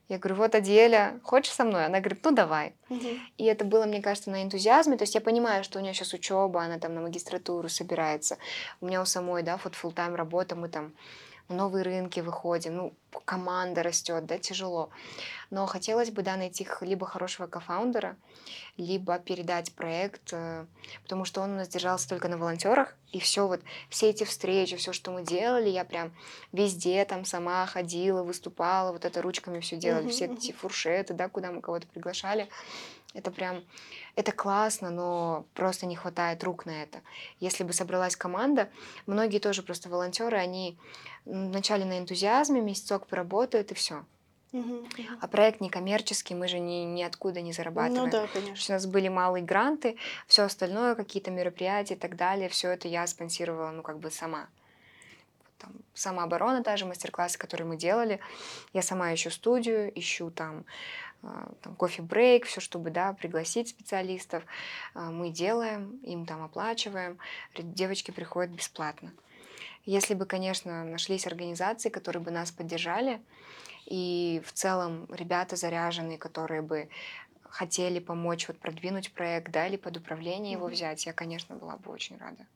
[0.08, 1.86] Я говорю, вот Аделя, хочешь со мной?
[1.86, 2.74] Она говорит, ну давай.
[2.90, 3.20] Мгм.
[3.38, 4.98] И это было, мне кажется, на энтузиазме.
[4.98, 8.36] То есть я понимаю, что у нее сейчас учеба, она там на магистратуру собирается.
[8.82, 10.92] У меня у самой, да, вот full тайм работа, мы там
[11.48, 14.90] новые рынки выходим, ну, команда растет, да, тяжело.
[15.50, 18.16] Но хотелось бы, да, найти либо хорошего кофаундера,
[18.76, 20.66] либо передать проект, э,
[21.02, 24.76] потому что он у нас держался только на волонтерах, и все вот, все эти встречи,
[24.76, 26.12] все, что мы делали, я прям
[26.52, 31.52] везде там сама ходила, выступала, вот это ручками все делали, все эти фуршеты, да, куда
[31.52, 32.48] мы кого-то приглашали.
[33.14, 33.62] Это прям,
[34.16, 37.00] это классно, но просто не хватает рук на это.
[37.38, 38.68] Если бы собралась команда,
[39.06, 40.76] многие тоже просто волонтеры, они
[41.24, 44.04] вначале на энтузиазме, месяцок поработают и все.
[45.20, 48.04] А проект не коммерческий, мы же ни, ниоткуда не зарабатываем.
[48.04, 48.74] Ну да, есть У конечно.
[48.74, 49.96] нас были малые гранты,
[50.28, 54.46] все остальное, какие-то мероприятия и так далее, все это я спонсировала, ну, как бы сама.
[55.58, 58.20] Там, самооборона, даже мастер-классы, которые мы делали.
[58.72, 60.64] Я сама ищу студию, ищу там,
[61.62, 64.44] там кофе-брейк, все, чтобы, да, пригласить специалистов.
[64.94, 67.18] А, Мы делаем, им там оплачиваем.
[67.56, 69.12] Девочки приходят бесплатно.
[69.84, 73.20] Если бы, конечно, нашлись организации, которые бы нас поддержали,
[73.86, 76.88] и в целом ребята заряженные, которые бы
[77.42, 80.74] хотели помочь вот продвинуть проект, да, или под управление его Мгм.
[80.74, 82.46] взять, я, конечно, была бы очень рада.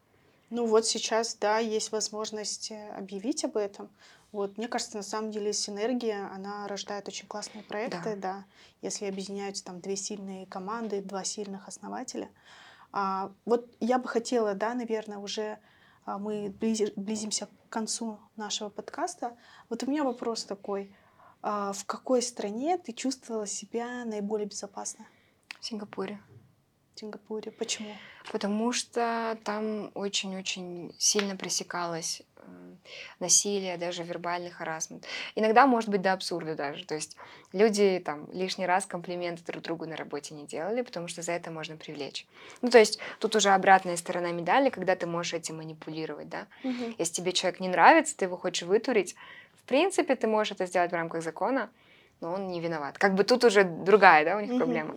[0.50, 3.90] Ну вот сейчас, да, есть возможность э, объявить об этом.
[4.30, 8.44] Вот, мне кажется, на самом деле синергия, она рождает очень классные проекты, да,
[8.82, 12.28] если объединяются там две сильные команды, два сильных основателя.
[12.92, 15.58] А, вот я бы хотела, да, наверное, уже
[16.04, 19.36] а, мы близи- близимся к концу нашего подкаста.
[19.68, 20.94] Вот у меня вопрос такой.
[21.42, 25.06] А, в какой стране ты чувствовала себя наиболее безопасно?
[25.60, 26.20] В Сингапуре.
[26.98, 27.50] Сингапуре.
[27.52, 27.96] Почему?
[28.32, 32.78] Потому что там очень-очень сильно пресекалось м,
[33.20, 35.06] насилие, даже вербальный харасмент.
[35.34, 36.84] Иногда, может быть, до абсурда даже.
[36.84, 37.16] То есть
[37.52, 41.50] люди там лишний раз комплименты друг другу на работе не делали, потому что за это
[41.50, 42.26] можно привлечь.
[42.62, 46.46] Ну, то есть тут уже обратная сторона медали, когда ты можешь этим манипулировать, да.
[46.64, 46.94] Мгм.
[46.98, 49.14] Если тебе человек не нравится, ты его хочешь вытурить,
[49.54, 51.70] в принципе, ты можешь это сделать в рамках закона,
[52.20, 52.98] но он не виноват.
[52.98, 54.94] Как бы тут уже другая, да, у них проблема.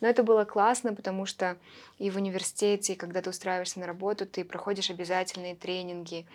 [0.00, 1.56] Но это было классно, потому что
[1.98, 6.26] и в университете, и когда ты устраиваешься на работу, ты проходишь обязательные тренинги,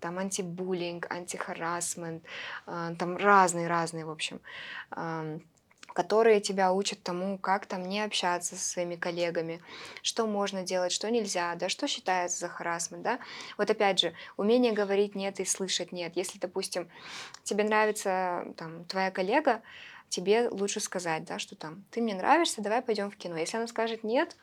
[0.00, 2.22] там антибуллинг, антихарасмент,
[2.66, 4.40] а, там разные-разные, в общем,
[5.94, 9.60] которые тебя учат тому, как там не общаться со своими коллегами,
[10.02, 13.18] что можно делать, что нельзя, да, что считается за харасмент, да.
[13.56, 16.12] Вот опять же, умение говорить нет и слышать нет.
[16.16, 16.88] Если, допустим,
[17.42, 19.62] тебе нравится там твоя коллега,
[20.08, 23.36] тебе лучше сказать, да, что там, ты мне нравишься, давай пойдем в кино.
[23.36, 24.36] Если она скажет нет,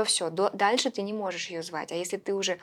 [0.00, 1.92] то все, дальше ты не можешь ее звать.
[1.92, 2.58] А если ты уже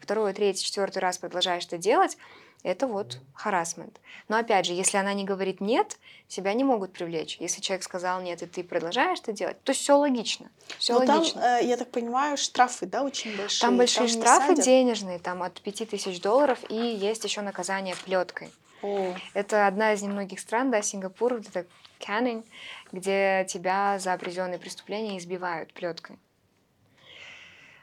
[0.00, 2.16] второй, третий, четвертый раз продолжаешь это делать,
[2.64, 4.00] это вот харасмент.
[4.26, 7.36] Но опять же, если она не говорит нет, себя не могут привлечь.
[7.38, 10.50] Если человек сказал нет, и ты продолжаешь это делать, то все логично.
[10.78, 11.40] Все Но логично.
[11.40, 13.60] там, э, я так понимаю, штрафы, да, очень большие.
[13.60, 18.50] Там большие Там штрафы денежные, там от 5000 долларов, и есть еще наказание плеткой.
[18.82, 21.66] О, Это одна из немногих стран, да, Сингапур, вот это
[22.00, 22.44] Canning,
[22.90, 26.18] где тебя за определенные преступления избивают плеткой.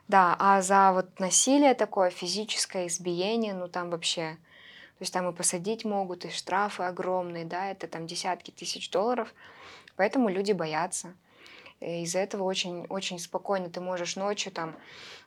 [0.07, 4.37] Да, а за вот насилие такое, физическое избиение, ну там вообще,
[4.97, 9.33] то есть там и посадить могут, и штрафы огромные, да, это там десятки тысяч долларов,
[9.97, 11.13] поэтому люди боятся.
[11.79, 14.75] И Из-за этого очень, очень спокойно ты можешь ночью там,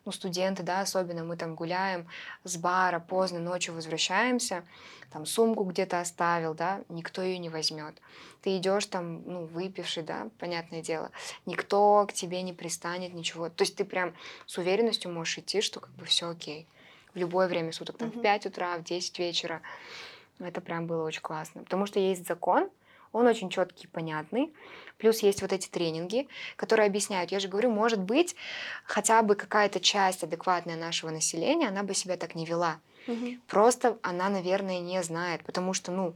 [0.03, 2.07] ну, студенты, да, особенно мы там гуляем
[2.43, 4.65] с бара, поздно ночью возвращаемся,
[5.11, 7.95] там сумку где-то оставил, да, никто ее не возьмет.
[8.41, 11.11] Ты идешь там, ну, выпивший, да, понятное дело,
[11.45, 13.49] никто к тебе не пристанет, ничего.
[13.49, 14.13] То есть ты прям
[14.45, 16.67] с уверенностью можешь идти, что как бы все окей.
[17.13, 18.23] В любое время суток, там, в Мгм.
[18.23, 19.61] 5 утра, в 10 вечера.
[20.39, 21.63] Это прям было очень классно.
[21.63, 22.69] Потому что есть закон,
[23.11, 24.53] он очень четкий, понятный.
[25.01, 27.31] Плюс есть вот эти тренинги, которые объясняют.
[27.31, 28.35] Я же говорю, может быть,
[28.85, 32.79] хотя бы какая-то часть адекватная нашего населения, она бы себя так не вела.
[33.07, 33.41] мгм.
[33.47, 36.13] Просто она, наверное, не знает, потому что, ну,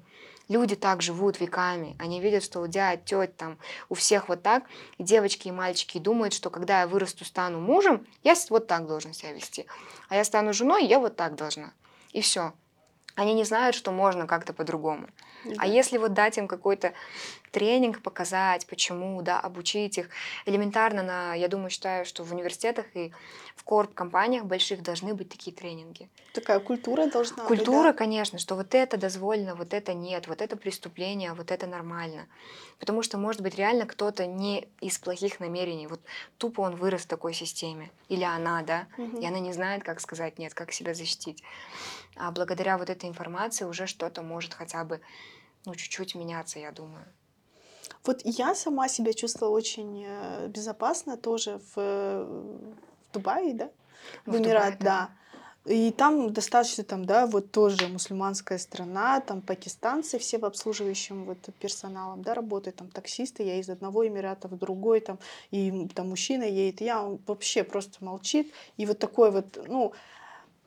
[0.50, 1.96] люди так живут веками.
[1.98, 3.58] Они видят, что у дядь, теть, там,
[3.90, 4.66] у всех вот так.
[5.00, 9.14] И девочки и мальчики думают, что когда я вырасту, стану мужем, я вот так должен
[9.14, 9.66] себя вести.
[10.10, 11.74] А я стану женой, я вот так должна.
[12.12, 12.54] И все.
[13.16, 15.08] Они не знают, что можно как-то по-другому.
[15.46, 15.56] Да.
[15.60, 16.94] А если вот дать им какой-то
[17.56, 20.10] тренинг, показать, почему, да, обучить их,
[20.46, 23.14] элементарно, на, я думаю, считаю, что в университетах и
[23.56, 26.10] в корп-компаниях больших должны быть такие тренинги.
[26.34, 27.94] Такая культура должна быть, Культура, да.
[27.94, 32.28] конечно, что вот это дозволено, вот это нет, вот это преступление, вот это нормально.
[32.78, 36.02] Потому что, может быть, реально кто-то не из плохих намерений, вот
[36.38, 39.22] тупо он вырос в такой системе, или она, да, Мгм.
[39.22, 41.42] и она не знает, как сказать нет, как себя защитить.
[42.18, 45.00] А благодаря вот этой информации уже что-то может хотя бы,
[45.66, 47.06] ну, чуть-чуть меняться, я думаю.
[48.06, 53.70] Вот я сама себя чувствовала очень э, безопасно тоже в, э, в Дубае, да?
[54.26, 55.10] В в Эмират, Дубае, да.
[55.66, 61.40] И там достаточно, там, да, вот тоже мусульманская страна, там пакистанцы все в обслуживающем вот
[61.60, 65.18] персоналом, да, работают, там таксисты, я из одного Эмирата в другой, там,
[65.50, 69.94] и там мужчина едет, я, он вообще просто молчит, и вот такой вот, ну,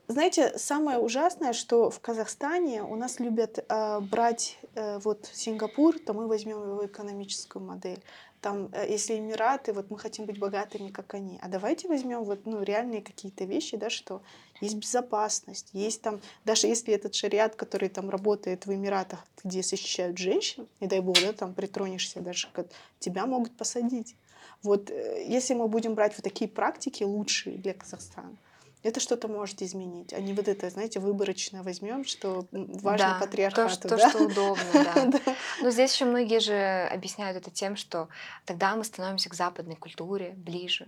[0.09, 6.13] знаете, самое ужасное, что в Казахстане у нас любят э, брать э, вот Сингапур, то
[6.13, 8.01] мы возьмем его экономическую модель.
[8.41, 11.37] Там, э, если Эмираты, вот мы хотим быть богатыми, как они.
[11.43, 14.23] А давайте возьмем вот, ну, реальные какие-то вещи, да, что
[14.61, 20.17] есть безопасность, есть там, даже если этот шариат, который там работает в Эмиратах, где защищают
[20.17, 22.65] женщин, не дай бог, да, там притронешься даже, к-
[22.97, 24.15] тебя могут посадить.
[24.63, 28.35] Вот э, если мы будем брать вот такие практики лучшие для Казахстана,
[28.81, 33.69] это что-то может изменить, а не вот это, знаете, выборочно возьмем, что важно Да, патриархату,
[33.69, 34.09] то, что, да?
[34.09, 34.63] что удобно.
[34.73, 35.35] Да.
[35.61, 38.07] Но здесь еще многие же объясняют это тем, что
[38.45, 40.87] тогда мы становимся к западной культуре ближе,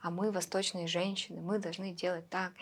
[0.00, 2.52] а мы восточные женщины, мы должны делать так.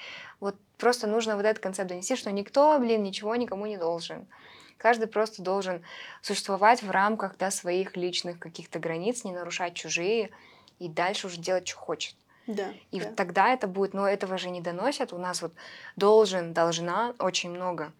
[0.40, 4.26] Вот просто нужно вот этот концепт донести, что никто, блин, ничего никому не должен.
[4.78, 5.82] Каждый просто должен
[6.22, 10.30] существовать в рамках да, своих личных каких-то границ, не нарушать чужие
[10.78, 12.14] и дальше уже делать, что хочет.
[12.54, 13.06] Да, И да.
[13.06, 15.12] вот тогда это будет, но этого же не доносят.
[15.12, 15.52] У нас вот
[15.96, 17.92] должен, должна очень много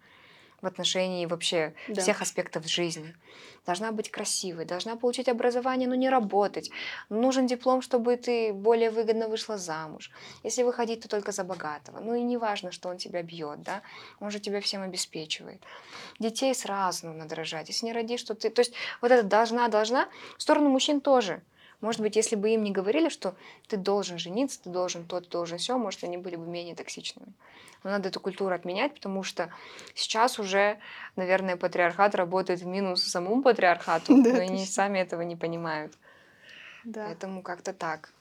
[0.61, 2.01] в отношении вообще Да.
[2.01, 3.15] всех аспектов жизни.
[3.65, 6.71] Должна быть красивой, должна получить образование, но не работать.
[7.09, 10.11] Нужен диплом, чтобы ты более выгодно вышла замуж.
[10.43, 11.99] Если выходить, то только за богатого.
[11.99, 13.81] Ну и не важно, что он тебя бьет, да,
[14.19, 15.61] он же тебя всем обеспечивает.
[16.19, 17.69] Детей сразу надо рожать.
[17.69, 18.49] Если не родишь, то ты...
[18.49, 20.07] То есть вот это должна, должна.
[20.37, 21.41] В сторону мужчин тоже.
[21.81, 23.35] Может быть, если бы им не говорили, что
[23.67, 27.33] ты должен жениться, ты должен то, ты должен все, может, они были бы менее токсичными.
[27.83, 29.49] Но надо эту культуру отменять, потому что
[29.95, 30.77] сейчас уже,
[31.15, 35.93] наверное, патриархат работает в минус самому патриархату, но они сами этого не понимают.
[36.83, 37.05] да.
[37.05, 38.11] Поэтому как-то так.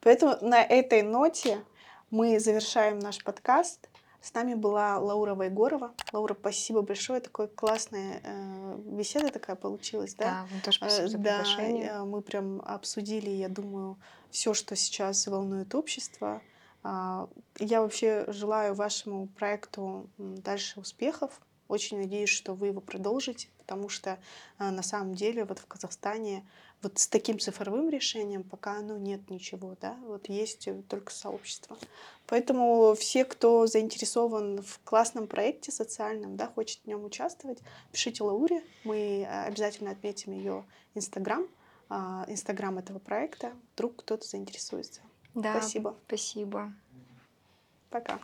[0.00, 1.64] Поэтому на этой ноте
[2.10, 3.88] мы завершаем наш подкаст.
[4.26, 5.94] С нами была Лаура Вайгорова.
[6.12, 7.20] Лаура, спасибо большое.
[7.20, 10.24] Такой классная э, беседа такая получилась, да?
[10.24, 11.86] Да, вам тоже Э, спасибо за да, приглашение.
[11.90, 13.96] э, мы прям обсудили, я думаю,
[14.32, 16.42] все, что сейчас волнует общество.
[16.82, 17.28] А,
[17.60, 21.40] Я вообще желаю вашему проекту дальше успехов.
[21.68, 23.46] Очень надеюсь, что вы его продолжите.
[23.66, 24.18] Потому что
[24.58, 26.46] а, на самом деле вот в Казахстане
[26.82, 31.76] вот с таким цифровым решением пока ну, нет ничего, да, вот есть э, только сообщество.
[32.26, 37.58] Поэтому все, кто заинтересован в классном проекте социальном, да, хочет в нем участвовать,
[37.90, 40.64] пишите Лауре, мы э, обязательно отметим ее
[40.94, 41.48] Инстаграм,
[41.88, 45.00] а, Инстаграм этого проекта, вдруг кто-то заинтересуется.
[45.34, 45.96] Да, Спасибо.
[46.06, 46.72] Спасибо.
[47.90, 48.20] Пока.